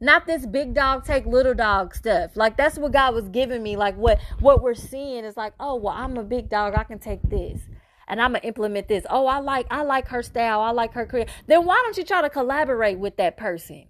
[0.00, 2.36] Not this big dog take little dog stuff.
[2.36, 3.76] Like that's what God was giving me.
[3.76, 6.74] Like what what we're seeing is like, oh well, I'm a big dog.
[6.76, 7.60] I can take this.
[8.06, 9.04] And I'm gonna implement this.
[9.10, 10.60] Oh, I like I like her style.
[10.60, 11.26] I like her career.
[11.46, 13.86] Then why don't you try to collaborate with that person?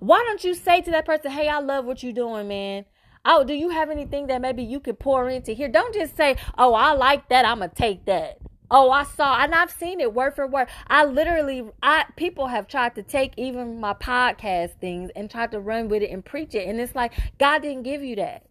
[0.00, 2.84] Why don't you say to that person, "Hey, I love what you're doing, man.
[3.24, 5.68] Oh, do you have anything that maybe you could pour into here?
[5.68, 7.44] Don't just say, "Oh, I like that.
[7.44, 8.38] I'm gonna take that."
[8.70, 10.68] Oh, I saw, and I've seen it word for word.
[10.88, 15.60] I literally, I people have tried to take even my podcast things and tried to
[15.60, 18.45] run with it and preach it, and it's like God didn't give you that.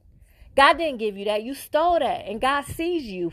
[0.55, 1.43] God didn't give you that.
[1.43, 2.25] You stole that.
[2.27, 3.31] And God sees you.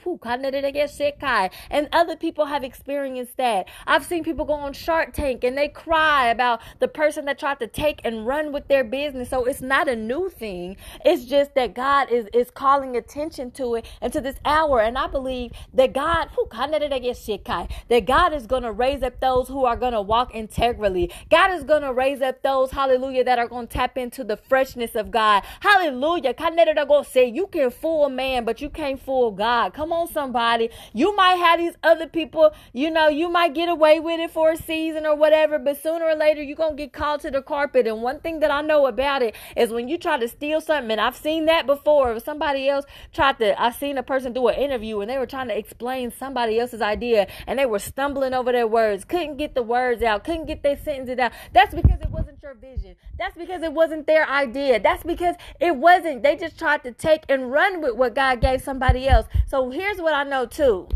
[1.70, 3.68] And other people have experienced that.
[3.86, 7.60] I've seen people go on Shark Tank and they cry about the person that tried
[7.60, 9.30] to take and run with their business.
[9.30, 10.76] So it's not a new thing.
[11.04, 14.80] It's just that God is, is calling attention to it and to this hour.
[14.80, 16.28] And I believe that God,
[17.88, 21.10] that God is going to raise up those who are going to walk integrally.
[21.30, 24.36] God is going to raise up those, hallelujah, that are going to tap into the
[24.36, 25.44] freshness of God.
[25.60, 26.34] Hallelujah
[27.12, 29.74] say you can fool a man, but you can't fool God.
[29.74, 30.70] Come on, somebody.
[30.92, 34.52] You might have these other people, you know, you might get away with it for
[34.52, 37.42] a season or whatever, but sooner or later you're going to get called to the
[37.42, 37.86] carpet.
[37.86, 40.90] And one thing that I know about it is when you try to steal something,
[40.90, 42.12] and I've seen that before.
[42.12, 45.26] If somebody else tried to, I seen a person do an interview and they were
[45.26, 49.54] trying to explain somebody else's idea and they were stumbling over their words, couldn't get
[49.54, 51.32] the words out, couldn't get their sentences out.
[51.52, 52.96] That's because it wasn't your vision.
[53.18, 54.80] That's because it wasn't their idea.
[54.80, 56.24] That's because it wasn't.
[56.24, 59.28] They just tried to take and run with what God gave somebody else.
[59.46, 60.88] So here's what I know too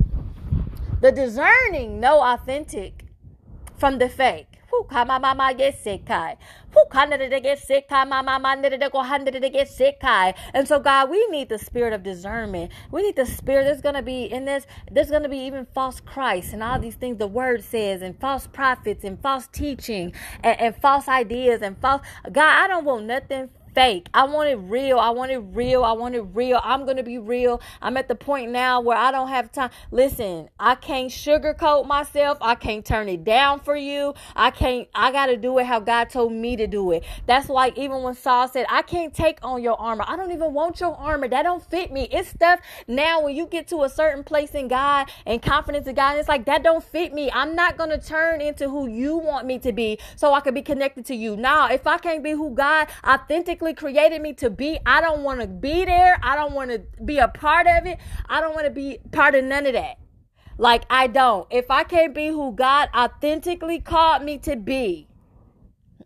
[1.00, 3.04] the discerning know authentic
[3.76, 4.48] from the fake.
[10.54, 12.72] And so, God, we need the spirit of discernment.
[12.90, 13.64] We need the spirit.
[13.64, 16.78] There's going to be in this, there's going to be even false Christ and all
[16.78, 20.12] these things the word says, and false prophets and false teaching
[20.42, 22.02] and, and false ideas and false.
[22.30, 24.08] God, I don't want nothing fake.
[24.14, 24.98] I want it real.
[24.98, 25.84] I want it real.
[25.84, 26.58] I want it real.
[26.64, 27.60] I'm going to be real.
[27.82, 29.68] I'm at the point now where I don't have time.
[29.90, 32.38] Listen, I can't sugarcoat myself.
[32.40, 34.14] I can't turn it down for you.
[34.34, 37.04] I can't, I got to do it how God told me to do it.
[37.26, 40.04] That's like even when Saul said, I can't take on your armor.
[40.08, 41.28] I don't even want your armor.
[41.28, 42.08] That don't fit me.
[42.10, 45.94] It's stuff now when you get to a certain place in God and confidence in
[45.94, 47.30] God, it's like that don't fit me.
[47.30, 50.54] I'm not going to turn into who you want me to be so I can
[50.54, 51.36] be connected to you.
[51.36, 54.78] Now, if I can't be who God authentically created me to be.
[54.86, 56.18] I don't want to be there.
[56.22, 57.98] I don't want to be a part of it.
[58.28, 59.98] I don't want to be part of none of that.
[60.58, 61.46] Like, I don't.
[61.50, 65.05] If I can't be who God authentically called me to be,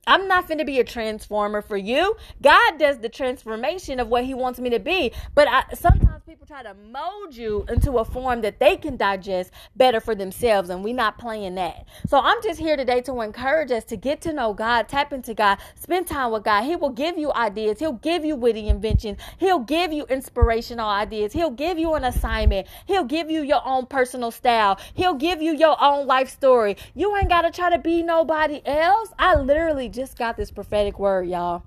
[0.06, 2.16] I'm not going to be a transformer for you.
[2.42, 5.12] God does the transformation of what He wants me to be.
[5.34, 9.50] But I, sometimes people try to mold you into a form that they can digest
[9.76, 11.86] better for themselves, and we're not playing that.
[12.08, 15.34] So I'm just here today to encourage us to get to know God, tap into
[15.34, 16.62] God, spend time with God.
[16.62, 21.34] He will give you ideas, He'll give you witty inventions, He'll give you inspirational ideas,
[21.34, 25.54] He'll give you an assignment, He'll give you your own personal style, He'll give you
[25.54, 26.76] your own life story.
[26.94, 29.10] You ain't got to try to be nobody else.
[29.18, 31.62] I literally just got this prophetic word, y'all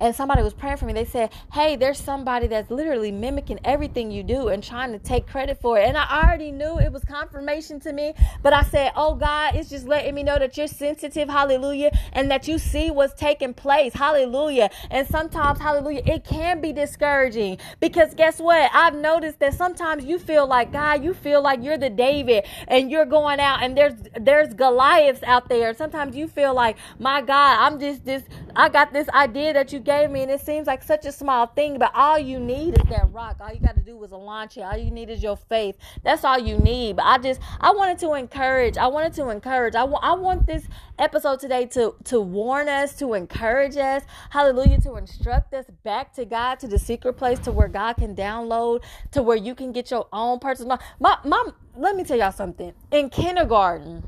[0.00, 0.92] and somebody was praying for me.
[0.92, 5.26] They said, Hey, there's somebody that's literally mimicking everything you do and trying to take
[5.26, 5.88] credit for it.
[5.88, 9.70] And I already knew it was confirmation to me, but I said, Oh God, it's
[9.70, 13.94] just letting me know that you're sensitive, hallelujah, and that you see what's taking place,
[13.94, 14.70] hallelujah.
[14.90, 18.70] And sometimes, hallelujah, it can be discouraging because guess what?
[18.74, 22.90] I've noticed that sometimes you feel like, God, you feel like you're the David and
[22.90, 25.72] you're going out and there's there's Goliaths out there.
[25.74, 28.22] Sometimes you feel like, my God, I'm just this,
[28.54, 31.46] I got this idea that you gave me, and it seems like such a small
[31.46, 33.38] thing, but all you need is that rock.
[33.40, 34.62] All you got to do is a launch it.
[34.62, 35.76] All you need is your faith.
[36.02, 36.96] That's all you need.
[36.96, 38.76] But I just, I wanted to encourage.
[38.76, 39.74] I wanted to encourage.
[39.74, 40.64] I, I want this
[40.98, 44.02] episode today to to warn us, to encourage us.
[44.30, 48.14] Hallelujah, to instruct us back to God, to the secret place, to where God can
[48.14, 50.78] download, to where you can get your own personal.
[51.00, 52.74] My mom, let me tell y'all something.
[52.90, 54.02] In kindergarten,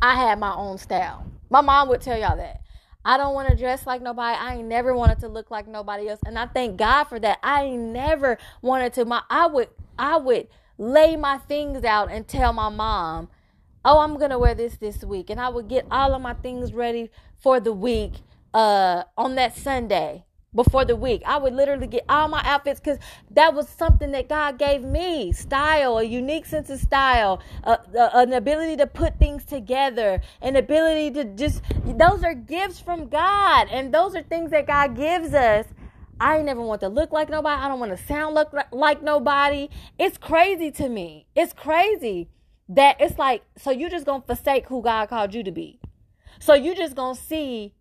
[0.00, 1.26] I had my own style.
[1.50, 2.62] My mom would tell y'all that.
[3.04, 4.36] I don't want to dress like nobody.
[4.36, 6.20] I ain't never wanted to look like nobody else.
[6.26, 7.38] And I thank God for that.
[7.42, 12.26] I ain't never wanted to my I would I would lay my things out and
[12.26, 13.28] tell my mom,
[13.84, 16.34] "Oh, I'm going to wear this this week." And I would get all of my
[16.34, 18.14] things ready for the week
[18.52, 21.22] uh on that Sunday before the week.
[21.24, 22.98] I would literally get all my outfits because
[23.30, 28.10] that was something that God gave me style, a unique sense of style, uh, uh,
[28.14, 33.68] an ability to put things together, an ability to just, those are gifts from God.
[33.70, 35.66] And those are things that God gives us.
[36.20, 37.62] I never want to look like nobody.
[37.62, 39.68] I don't want to sound look like nobody.
[39.98, 41.26] It's crazy to me.
[41.34, 42.28] It's crazy
[42.68, 45.80] that it's like, so you just gonna forsake who God called you to be.
[46.38, 47.74] So you just gonna see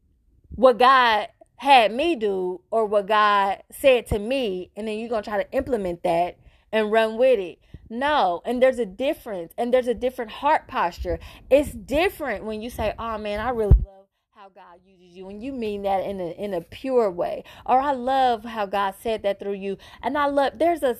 [0.55, 1.27] what God
[1.60, 5.43] had me do or what God said to me, and then you're going to try
[5.43, 6.38] to implement that
[6.72, 7.60] and run with it.
[7.89, 11.19] No, and there's a difference, and there's a different heart posture.
[11.50, 15.43] It's different when you say, "Oh man, I really love how God uses you," and
[15.43, 19.24] you mean that in a in a pure way, or "I love how God said
[19.24, 20.60] that through you," and I love.
[20.60, 20.95] There's a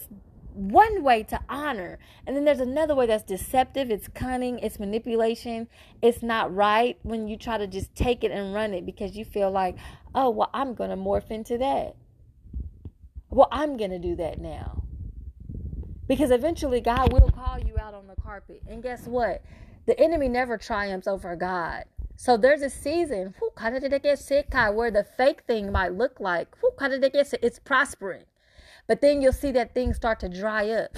[0.53, 1.99] one way to honor.
[2.25, 5.67] And then there's another way that's deceptive, it's cunning, it's manipulation.
[6.01, 9.25] It's not right when you try to just take it and run it because you
[9.25, 9.77] feel like,
[10.13, 11.95] oh, well, I'm going to morph into that.
[13.29, 14.83] Well, I'm going to do that now.
[16.07, 18.63] Because eventually God will call you out on the carpet.
[18.67, 19.43] And guess what?
[19.85, 21.83] The enemy never triumphs over God.
[22.15, 26.47] So there's a season where the fake thing might look like
[27.41, 28.23] it's prospering.
[28.89, 30.97] But then you'll see that thing start to dry up.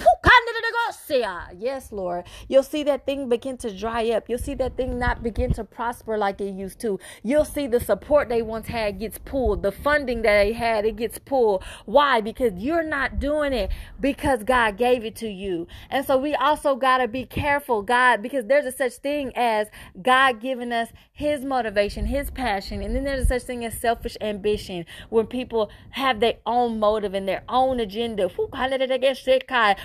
[1.56, 2.24] Yes, Lord.
[2.48, 4.28] You'll see that thing begin to dry up.
[4.28, 6.98] You'll see that thing not begin to prosper like it used to.
[7.22, 9.62] You'll see the support they once had gets pulled.
[9.62, 11.62] The funding that they had, it gets pulled.
[11.84, 12.20] Why?
[12.20, 15.66] Because you're not doing it because God gave it to you.
[15.90, 19.68] And so we also got to be careful, God, because there's a such thing as
[20.00, 22.82] God giving us his motivation, his passion.
[22.82, 27.14] And then there's a such thing as selfish ambition when people have their own motive
[27.14, 28.28] and their own agenda.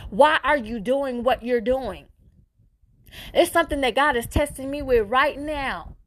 [0.09, 2.05] Why are you doing what you're doing?
[3.33, 5.97] It's something that God is testing me with right now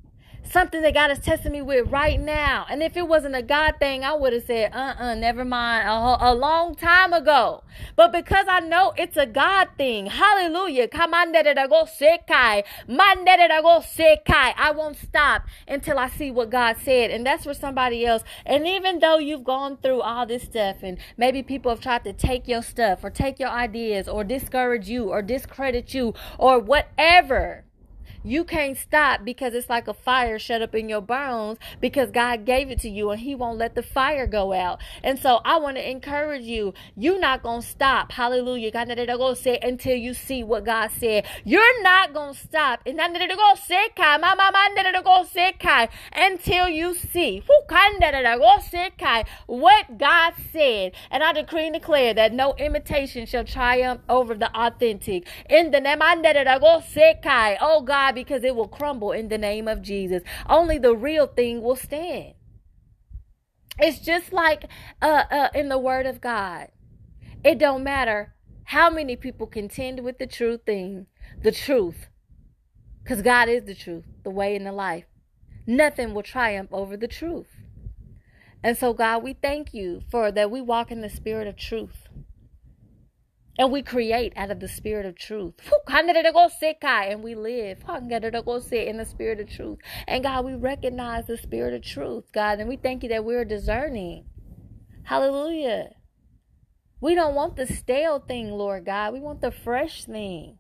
[0.50, 2.66] something that God is testing me with right now.
[2.68, 5.88] And if it wasn't a God thing, I would have said, uh uh never mind,
[5.88, 7.62] a, a, long time ago.
[7.96, 10.88] But because I know it's a God thing, hallelujah,
[14.60, 17.10] I won't stop until I see what God said.
[17.10, 18.22] And that's for somebody else.
[18.44, 22.12] And even though you've gone through all this stuff, and maybe people have tried to
[22.12, 27.64] take your stuff or take your ideas or discourage you or discredit you or whatever
[28.22, 32.44] you can't stop because it's like a fire shut up in your bones because God
[32.44, 34.80] gave it to you and He won't let the fire go out.
[35.02, 36.74] And so I want to encourage you.
[36.96, 38.12] You're not going to stop.
[38.12, 38.70] Hallelujah.
[38.74, 41.26] Until you see what God said.
[41.44, 42.80] You're not going to stop.
[42.86, 43.28] Until
[46.68, 47.42] you see
[49.46, 50.92] what God said.
[51.10, 55.26] And I decree and declare that no imitation shall triumph over the authentic.
[55.48, 56.02] In the name
[57.62, 60.22] oh God because it will crumble in the name of Jesus.
[60.48, 62.34] Only the real thing will stand.
[63.78, 64.64] It's just like
[65.00, 66.68] uh, uh, in the Word of God.
[67.42, 71.06] It don't matter how many people contend with the true thing,
[71.42, 72.08] the truth,
[73.02, 75.06] because God is the truth, the way, and the life.
[75.66, 77.48] Nothing will triumph over the truth.
[78.62, 82.08] And so, God, we thank you for that we walk in the spirit of truth.
[83.58, 85.54] And we create out of the spirit of truth.
[85.86, 89.78] And we live in the spirit of truth.
[90.08, 92.60] And God, we recognize the spirit of truth, God.
[92.60, 94.24] And we thank you that we're discerning.
[95.02, 95.90] Hallelujah.
[97.00, 99.12] We don't want the stale thing, Lord God.
[99.12, 100.58] We want the fresh thing.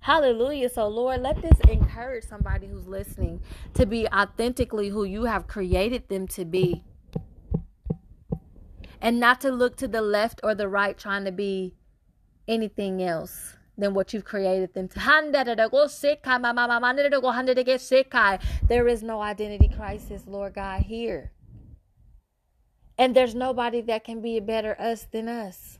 [0.00, 0.68] Hallelujah.
[0.68, 3.40] So, Lord, let this encourage somebody who's listening
[3.74, 6.84] to be authentically who you have created them to be.
[9.00, 11.74] And not to look to the left or the right trying to be
[12.48, 14.98] anything else than what you've created them to.
[18.68, 21.32] There is no identity crisis, Lord God, here.
[22.98, 25.78] And there's nobody that can be a better us than us.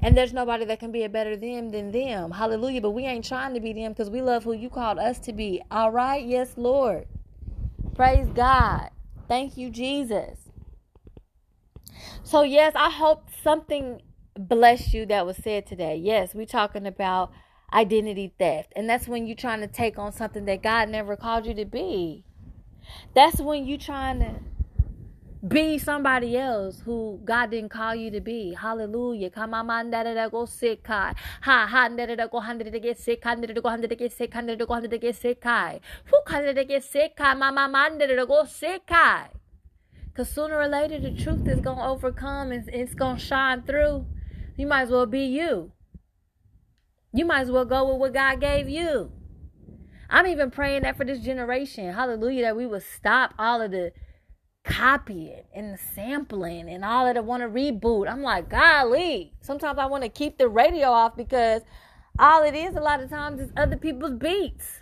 [0.00, 2.30] And there's nobody that can be a better them than them.
[2.30, 2.80] Hallelujah.
[2.80, 5.32] But we ain't trying to be them because we love who you called us to
[5.32, 5.62] be.
[5.70, 6.24] All right?
[6.24, 7.06] Yes, Lord.
[7.94, 8.90] Praise God.
[9.26, 10.38] Thank you, Jesus.
[12.22, 14.00] So, yes, I hope something
[14.38, 15.96] bless you that was said today.
[15.96, 17.30] Yes, we're talking about
[17.72, 18.72] identity theft.
[18.76, 21.64] And that's when you're trying to take on something that God never called you to
[21.64, 22.24] be.
[23.14, 24.34] That's when you're trying to
[25.46, 28.54] be somebody else who God didn't call you to be.
[28.54, 29.30] Hallelujah.
[29.30, 30.86] Come on, da go sick.
[30.86, 31.88] Ha ha
[32.30, 34.74] go hundred to get sick, hundred to go hundred to get sick, hundred to go
[34.74, 35.44] hundred to get sick.
[35.44, 37.18] Who hundred to get sick?
[37.18, 38.90] Mama man go sick.
[40.06, 44.06] Because sooner or later the truth is to overcome and it's to shine through.
[44.58, 45.70] You might as well be you.
[47.14, 49.12] You might as well go with what God gave you.
[50.10, 53.92] I'm even praying that for this generation, hallelujah, that we will stop all of the
[54.64, 58.10] copying and the sampling and all of I want to reboot.
[58.10, 59.32] I'm like, golly.
[59.40, 61.62] Sometimes I want to keep the radio off because
[62.18, 64.80] all it is a lot of times is other people's beats,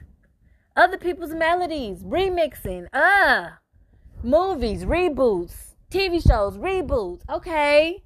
[0.74, 3.50] other people's melodies, remixing, uh,
[4.22, 7.20] movies, reboots, TV shows, reboots.
[7.28, 8.02] Okay.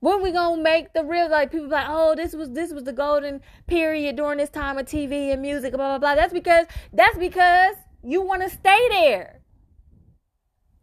[0.00, 2.92] When we gonna make the real like people like, oh, this was this was the
[2.92, 6.14] golden period during this time of TV and music, blah blah blah.
[6.14, 9.40] That's because that's because you want to stay there.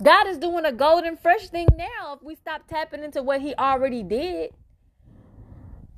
[0.03, 3.55] God is doing a golden fresh thing now if we stop tapping into what he
[3.55, 4.51] already did.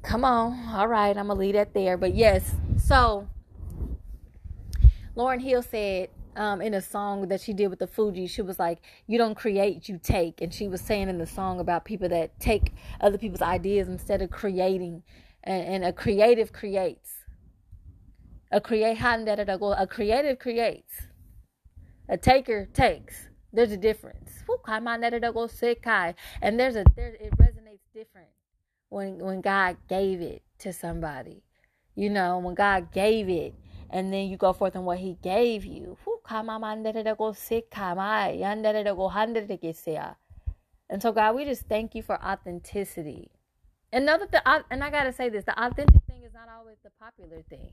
[0.04, 0.70] Come on.
[0.70, 1.98] All right, I'm to leave that there.
[1.98, 3.28] But yes, so
[5.16, 8.30] Lauryn Hill said um, in a song that she did with the Fugees.
[8.30, 10.42] she was like, You don't create, you take.
[10.42, 14.22] And she was saying in the song about people that take other people's ideas instead
[14.22, 15.04] of creating.
[15.44, 17.14] And, and a creative creates.
[18.52, 20.94] A create a creative creates.
[22.08, 23.28] A taker takes.
[23.52, 24.32] There's a difference.
[26.42, 28.30] And there's a there it resonates different
[28.90, 31.44] when when God gave it to somebody.
[31.96, 33.56] You know, when God gave it
[33.90, 35.98] and then you go forth on what he gave you.
[40.90, 43.32] And so God, we just thank you for authenticity.
[43.92, 47.44] Another thing, and I gotta say this: the authentic thing is not always the popular
[47.50, 47.72] thing.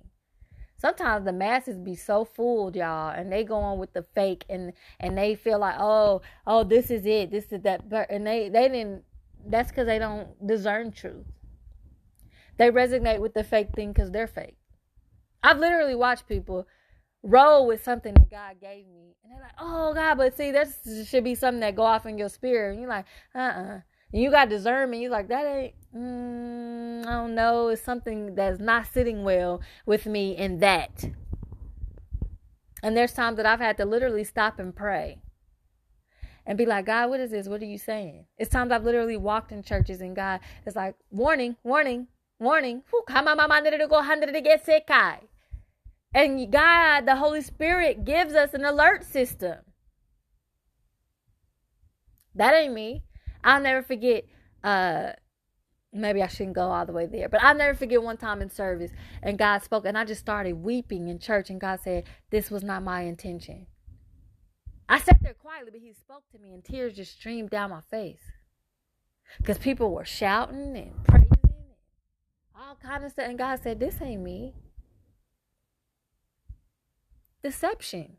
[0.77, 4.73] Sometimes the masses be so fooled y'all and they go on with the fake and
[5.01, 8.69] and they feel like oh oh this is it this is that and they they
[8.69, 9.03] didn't
[9.47, 11.27] that's because they don't discern truth.
[12.57, 14.57] They resonate with the fake thing because they're fake.
[15.43, 16.67] I've literally watched people
[17.25, 21.09] roll with something that god gave me and they're like oh god but see this
[21.09, 23.81] should be something that go off in your spirit and you're like uh-uh
[24.13, 28.61] and you got discernment you're like that ain't mm, I don't know, it's something that's
[28.61, 31.05] not sitting well with me in that.
[32.83, 35.19] And there's times that I've had to literally stop and pray
[36.47, 37.49] and be like, God, what is this?
[37.49, 38.27] What are you saying?
[38.37, 42.09] It's times I've literally walked in churches and God is like, warning, warning,
[42.39, 42.83] warning.
[46.15, 49.59] And God, the Holy Spirit, gives us an alert system.
[52.37, 53.03] That ain't me.
[53.43, 54.25] I'll never forget
[54.63, 55.13] uh
[55.93, 57.29] maybe I shouldn't go all the way there.
[57.29, 58.91] But I'll never forget one time in service
[59.23, 62.63] and God spoke and I just started weeping in church and God said, This was
[62.63, 63.67] not my intention.
[64.89, 67.81] I sat there quietly, but he spoke to me and tears just streamed down my
[67.91, 68.21] face.
[69.39, 71.75] Because people were shouting and praising and
[72.57, 73.29] all kind of stuff.
[73.29, 74.55] And God said, This ain't me.
[77.45, 78.17] Deception.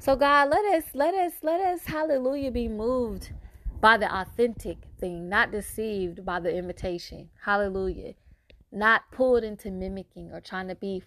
[0.00, 3.30] So God, let us, let us, let us, hallelujah, be moved
[3.80, 7.30] by the authentic thing, not deceived by the imitation.
[7.44, 8.14] Hallelujah.
[8.72, 11.00] Not pulled into mimicking or trying to be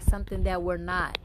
[0.00, 1.18] something that we're not.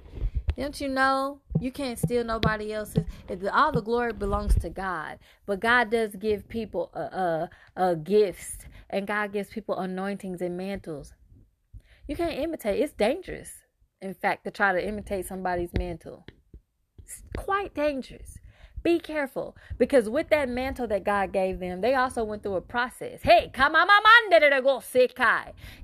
[0.58, 1.40] Don't you know?
[1.60, 3.06] You can't steal nobody else's.
[3.54, 6.92] All the glory belongs to God, but God does give people
[8.04, 8.58] gifts,
[8.90, 11.14] and God gives people anointings and mantles.
[12.08, 12.82] You can't imitate.
[12.82, 13.61] It's dangerous,
[14.02, 16.26] in fact, to try to imitate somebody's mantle.
[17.00, 18.38] It's quite dangerous.
[18.84, 22.62] Be careful because with that mantle that God gave them, they also went through a
[22.62, 23.22] process.
[23.22, 23.88] Hey, come on,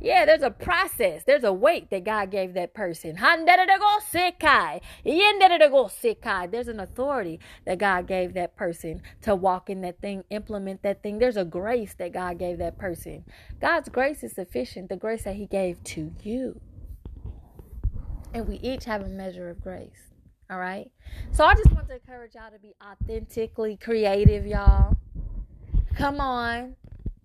[0.02, 1.24] Yeah, there's a process.
[1.24, 3.16] There's a weight that God gave that person.
[6.52, 11.04] There's an authority that God gave that person to walk in that thing, implement that
[11.04, 11.20] thing.
[11.20, 13.26] There's a grace that God gave that person.
[13.62, 16.60] God's grace is sufficient, the grace that He gave to you.
[18.34, 20.14] And we each have a measure of grace.
[20.50, 20.92] All right.
[21.32, 24.96] So I just want to encourage y'all to be authentically creative, y'all.
[25.96, 26.76] Come on.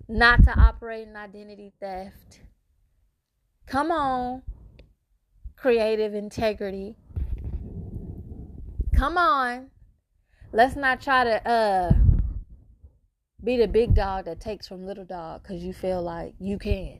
[0.09, 2.40] Not to operate in identity theft.
[3.66, 4.42] Come on.
[5.57, 6.96] Creative integrity.
[8.96, 9.70] Come on.
[10.53, 11.92] Let's not try to uh
[13.44, 16.98] be the big dog that takes from little dog because you feel like you can.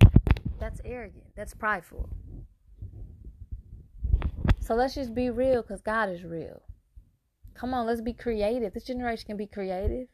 [0.59, 1.25] That's arrogant.
[1.37, 2.09] That's prideful.
[4.63, 6.63] So let's just be real because God is real.
[7.55, 8.73] Come on, let's be creative.
[8.73, 10.07] This generation can be creative.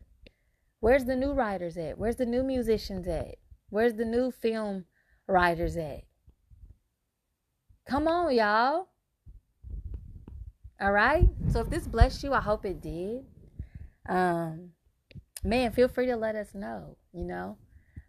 [0.80, 1.98] Where's the new writers at?
[1.98, 3.34] Where's the new musicians at?
[3.68, 4.86] Where's the new film
[5.26, 6.04] writers at?
[7.86, 8.88] Come on, y'all.
[10.80, 11.28] All right.
[11.52, 13.26] So if this blessed you, I hope it did.
[14.08, 14.70] Um,
[15.44, 16.96] man, feel free to let us know.
[17.12, 17.58] You know,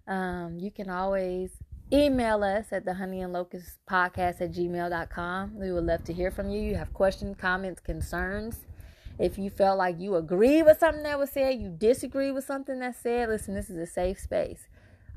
[0.08, 1.52] um, you can always
[1.92, 5.56] Email us at the honey and locust podcast at gmail.com.
[5.60, 6.62] We would love to hear from you.
[6.62, 8.66] You have questions, comments, concerns.
[9.18, 12.80] If you felt like you agree with something that was said, you disagree with something
[12.80, 14.68] that said, listen, this is a safe space.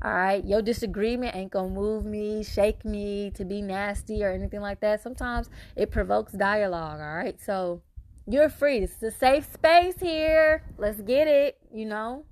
[0.03, 0.43] All right.
[0.43, 4.81] Your disagreement ain't going to move me, shake me to be nasty or anything like
[4.81, 5.01] that.
[5.01, 6.99] Sometimes it provokes dialogue.
[6.99, 7.39] All right.
[7.41, 7.81] So
[8.27, 8.79] You're free.
[8.79, 10.63] It's a safe space here.
[10.77, 12.25] Let's get it, you know.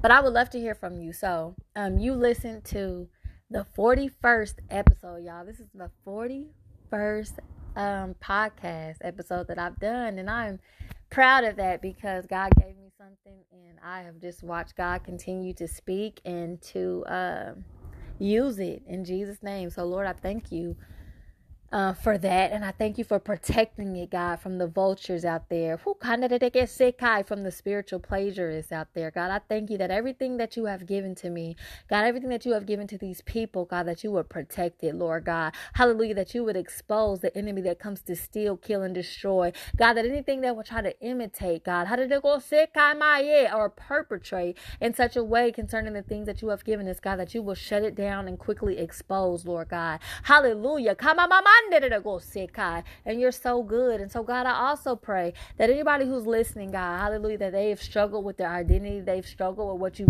[0.00, 1.12] But I would love to hear from you.
[1.12, 3.08] So, um, you listened to
[3.50, 5.44] the 41st episode, y'all.
[5.44, 7.38] This is the 41st
[7.76, 10.60] um podcast episode that I've done, and I'm
[11.10, 15.52] proud of that because God gave me something, and I have just watched God continue
[15.54, 17.54] to speak and to uh,
[18.20, 19.68] use it in Jesus' name.
[19.70, 20.76] So, Lord, I thank you
[21.72, 22.52] uh, for that.
[22.52, 25.78] And I thank you for protecting it, God, from the vultures out there.
[25.78, 29.10] Who kind of did they get sick from the spiritual plagiarists out there.
[29.10, 31.56] God, I thank you that everything that you have given to me,
[31.88, 34.94] God, everything that you have given to these people, God, that you would protect it,
[34.94, 35.54] Lord God.
[35.74, 39.52] Hallelujah, that you would expose the enemy that comes to steal, kill, and destroy.
[39.76, 43.20] God, that anything that will try to imitate, God, how did it go sick my
[43.20, 47.00] yeah or perpetrate in such a way concerning the things that you have given us,
[47.00, 50.00] God, that you will shut it down and quickly expose, Lord God.
[50.24, 50.94] Hallelujah.
[50.94, 51.50] Come on, mama.
[53.04, 54.00] And you're so good.
[54.00, 57.82] And so, God, I also pray that anybody who's listening, God, hallelujah, that they have
[57.82, 60.06] struggled with their identity, they've struggled with what you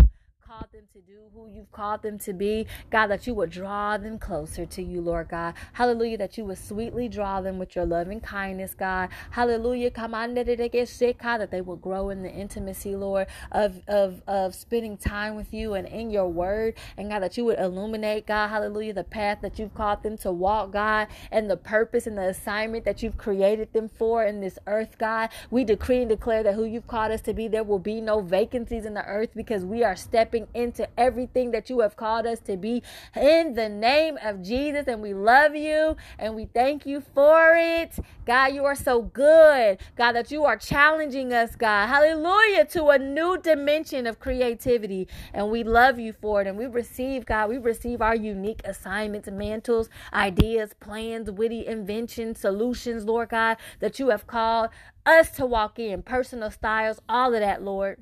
[0.49, 2.65] called them to do, who you've called them to be.
[2.89, 5.53] God, that you would draw them closer to you, Lord God.
[5.73, 9.09] Hallelujah, that you would sweetly draw them with your loving kindness, God.
[9.29, 9.91] Hallelujah.
[9.91, 15.35] Come on, that they will grow in the intimacy, Lord, of, of, of spending time
[15.35, 16.73] with you and in your word.
[16.97, 20.31] And God, that you would illuminate, God, hallelujah, the path that you've called them to
[20.31, 24.57] walk, God, and the purpose and the assignment that you've created them for in this
[24.65, 25.29] earth, God.
[25.51, 28.21] We decree and declare that who you've called us to be, there will be no
[28.21, 32.25] vacancies in the earth because we are stepping stepping into everything that you have called
[32.25, 32.83] us to be
[33.15, 34.85] in the name of Jesus.
[34.87, 37.97] And we love you and we thank you for it.
[38.25, 39.79] God, you are so good.
[39.95, 41.87] God, that you are challenging us, God.
[41.87, 42.65] Hallelujah.
[42.65, 45.07] To a new dimension of creativity.
[45.33, 46.47] And we love you for it.
[46.47, 53.05] And we receive, God, we receive our unique assignments, mantles, ideas, plans, witty inventions, solutions,
[53.05, 54.69] Lord God, that you have called
[55.05, 57.97] us to walk in, personal styles, all of that, Lord.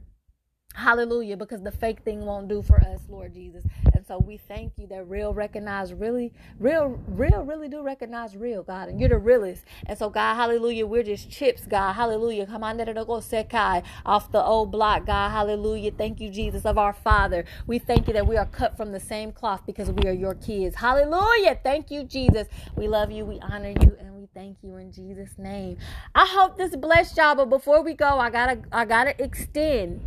[0.77, 3.63] Hallelujah, because the fake thing won't do for us, Lord Jesus.
[3.95, 8.61] And so we thank you that real recognize really, real, real, really do recognize real,
[8.61, 8.87] God.
[8.87, 9.63] And you're the realest.
[9.87, 11.93] And so, God, hallelujah, we're just chips, God.
[11.93, 12.45] Hallelujah.
[12.45, 15.29] Come on, let it go sekai off the old block, God.
[15.29, 15.89] Hallelujah.
[15.93, 17.43] Thank you, Jesus, of our Father.
[17.65, 20.35] We thank you that we are cut from the same cloth because we are your
[20.35, 20.75] kids.
[20.75, 21.59] Hallelujah.
[21.63, 22.47] Thank you, Jesus.
[22.75, 25.79] We love you, we honor you, and we thank you in Jesus' name.
[26.13, 30.05] I hope this blessed y'all, but before we go, I gotta I gotta extend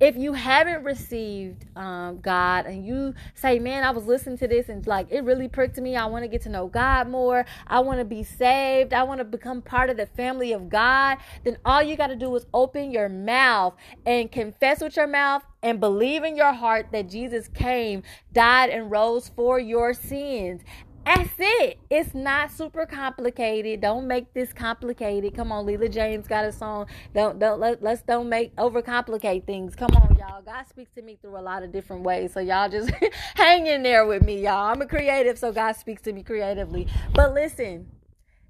[0.00, 4.68] if you haven't received um, God and you say, man, I was listening to this
[4.68, 5.96] and like it really pricked me.
[5.96, 7.44] I want to get to know God more.
[7.66, 8.92] I want to be saved.
[8.92, 11.18] I want to become part of the family of God.
[11.44, 15.42] Then all you got to do is open your mouth and confess with your mouth
[15.62, 18.02] and believe in your heart that Jesus came,
[18.32, 20.62] died, and rose for your sins.
[21.04, 21.78] That's it.
[21.90, 23.80] It's not super complicated.
[23.80, 25.34] Don't make this complicated.
[25.34, 26.86] Come on, Leela James got a song.
[27.14, 29.74] Don't don't let let's don't make overcomplicate things.
[29.74, 30.42] Come on, y'all.
[30.42, 32.32] God speaks to me through a lot of different ways.
[32.32, 32.90] So y'all just
[33.34, 34.70] hang in there with me, y'all.
[34.70, 36.86] I'm a creative, so God speaks to me creatively.
[37.12, 37.86] But listen,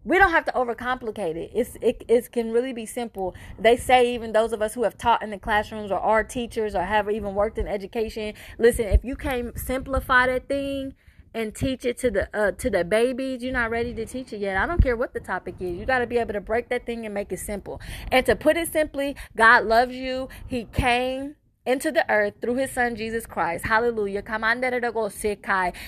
[0.05, 1.51] we don't have to overcomplicate it.
[1.55, 3.35] It's it, it can really be simple.
[3.59, 6.75] They say even those of us who have taught in the classrooms or are teachers
[6.75, 10.95] or have even worked in education, listen, if you can't simplify that thing,
[11.35, 13.43] and teach it to the uh, to the babies.
[13.43, 14.57] You're not ready to teach it yet.
[14.57, 15.77] I don't care what the topic is.
[15.77, 17.81] You got to be able to break that thing and make it simple.
[18.11, 20.29] And to put it simply god loves you.
[20.47, 21.37] He came
[21.67, 23.67] into the earth through his son Jesus Christ.
[23.67, 24.23] Hallelujah.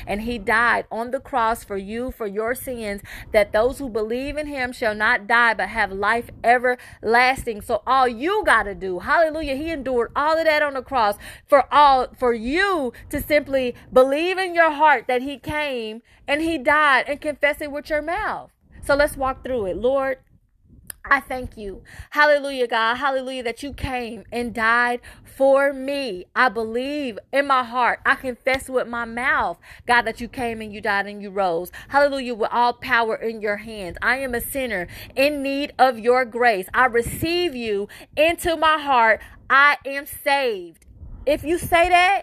[0.07, 3.03] And he died on the cross for you, for your sins,
[3.33, 7.61] that those who believe in him shall not die but have life everlasting.
[7.61, 11.17] So all you got to do, hallelujah, he endured all of that on the cross
[11.47, 16.59] for all, for you to simply believe in your heart that he came and he
[16.59, 18.51] died and confess it with your mouth.
[18.83, 19.77] So let's walk through it.
[19.77, 20.19] Lord,
[21.05, 21.83] I thank you.
[22.11, 22.97] Hallelujah, God.
[22.97, 26.27] Hallelujah, that you came and died for me.
[26.35, 28.01] I believe in my heart.
[28.05, 31.71] I confess with my mouth, God, that you came and you died and you rose.
[31.89, 33.97] Hallelujah, with all power in your hands.
[34.03, 36.67] I am a sinner in need of your grace.
[36.75, 39.21] I receive you into my heart.
[39.49, 40.87] I am saved.
[41.25, 42.23] If you say that,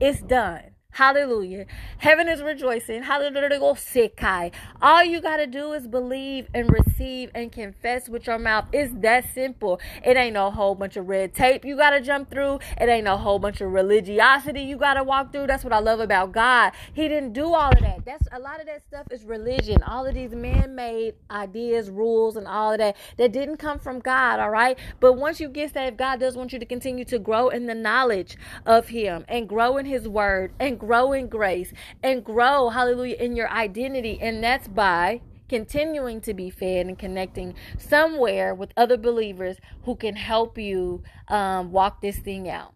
[0.00, 0.71] it's done.
[0.92, 1.66] Hallelujah.
[1.98, 3.02] Heaven is rejoicing.
[3.02, 4.50] Hallelujah.
[4.82, 8.66] All you got to do is believe and receive and confess with your mouth.
[8.72, 9.80] It's that simple.
[10.04, 12.60] It ain't no whole bunch of red tape you got to jump through.
[12.78, 15.46] It ain't no whole bunch of religiosity you got to walk through.
[15.46, 16.72] That's what I love about God.
[16.92, 18.04] He didn't do all of that.
[18.04, 19.82] That's a lot of that stuff is religion.
[19.82, 24.40] All of these man-made ideas, rules, and all of that that didn't come from God,
[24.40, 24.78] all right?
[25.00, 27.74] But once you get saved, God does want you to continue to grow in the
[27.74, 28.36] knowledge
[28.66, 31.72] of him and grow in his word and grow in grace
[32.02, 34.18] and grow, hallelujah, in your identity.
[34.20, 40.16] And that's by continuing to be fed and connecting somewhere with other believers who can
[40.16, 42.74] help you um, walk this thing out.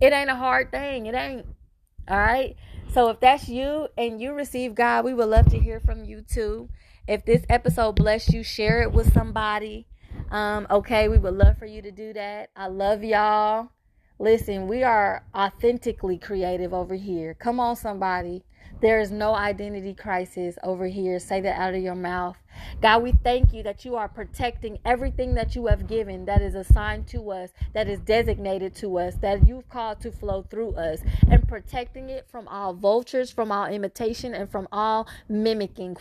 [0.00, 1.06] It ain't a hard thing.
[1.06, 1.46] It ain't.
[2.08, 2.56] All right.
[2.92, 6.22] So if that's you and you receive God, we would love to hear from you
[6.22, 6.68] too.
[7.06, 9.86] If this episode blessed you, share it with somebody.
[10.32, 12.50] Um, okay, we would love for you to do that.
[12.56, 13.70] I love y'all.
[14.20, 17.32] Listen, we are authentically creative over here.
[17.32, 18.42] Come on, somebody.
[18.80, 21.18] There is no identity crisis over here.
[21.18, 22.36] Say that out of your mouth.
[22.80, 26.54] God, we thank you that you are protecting everything that you have given that is
[26.54, 31.00] assigned to us, that is designated to us, that you've called to flow through us,
[31.28, 35.96] and protecting it from all vultures, from all imitation, and from all mimicking.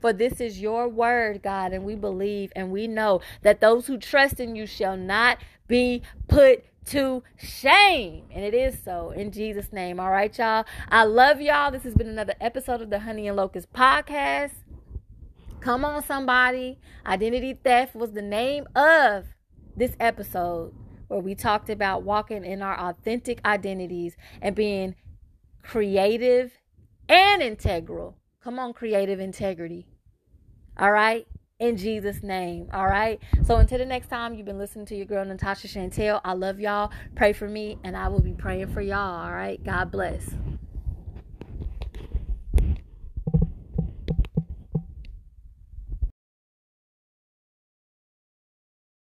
[0.00, 3.96] For this is your word, God, and we believe and we know that those who
[3.96, 8.24] trust in you shall not be put to shame.
[8.30, 9.98] And it is so in Jesus' name.
[9.98, 10.64] All right, y'all.
[10.88, 11.70] I love y'all.
[11.70, 14.52] This has been another episode of the Honey and Locust podcast.
[15.60, 16.78] Come on, somebody.
[17.06, 19.26] Identity theft was the name of
[19.76, 20.74] this episode
[21.08, 24.94] where we talked about walking in our authentic identities and being
[25.62, 26.52] creative
[27.08, 28.18] and integral.
[28.42, 29.86] Come on, creative integrity.
[30.78, 31.26] All right
[31.58, 32.68] in Jesus' name.
[32.72, 33.20] All right.
[33.44, 36.20] So until the next time, you've been listening to your girl Natasha Chantel.
[36.24, 36.90] I love y'all.
[37.14, 39.24] Pray for me, and I will be praying for y'all.
[39.24, 39.62] All right.
[39.62, 40.34] God bless.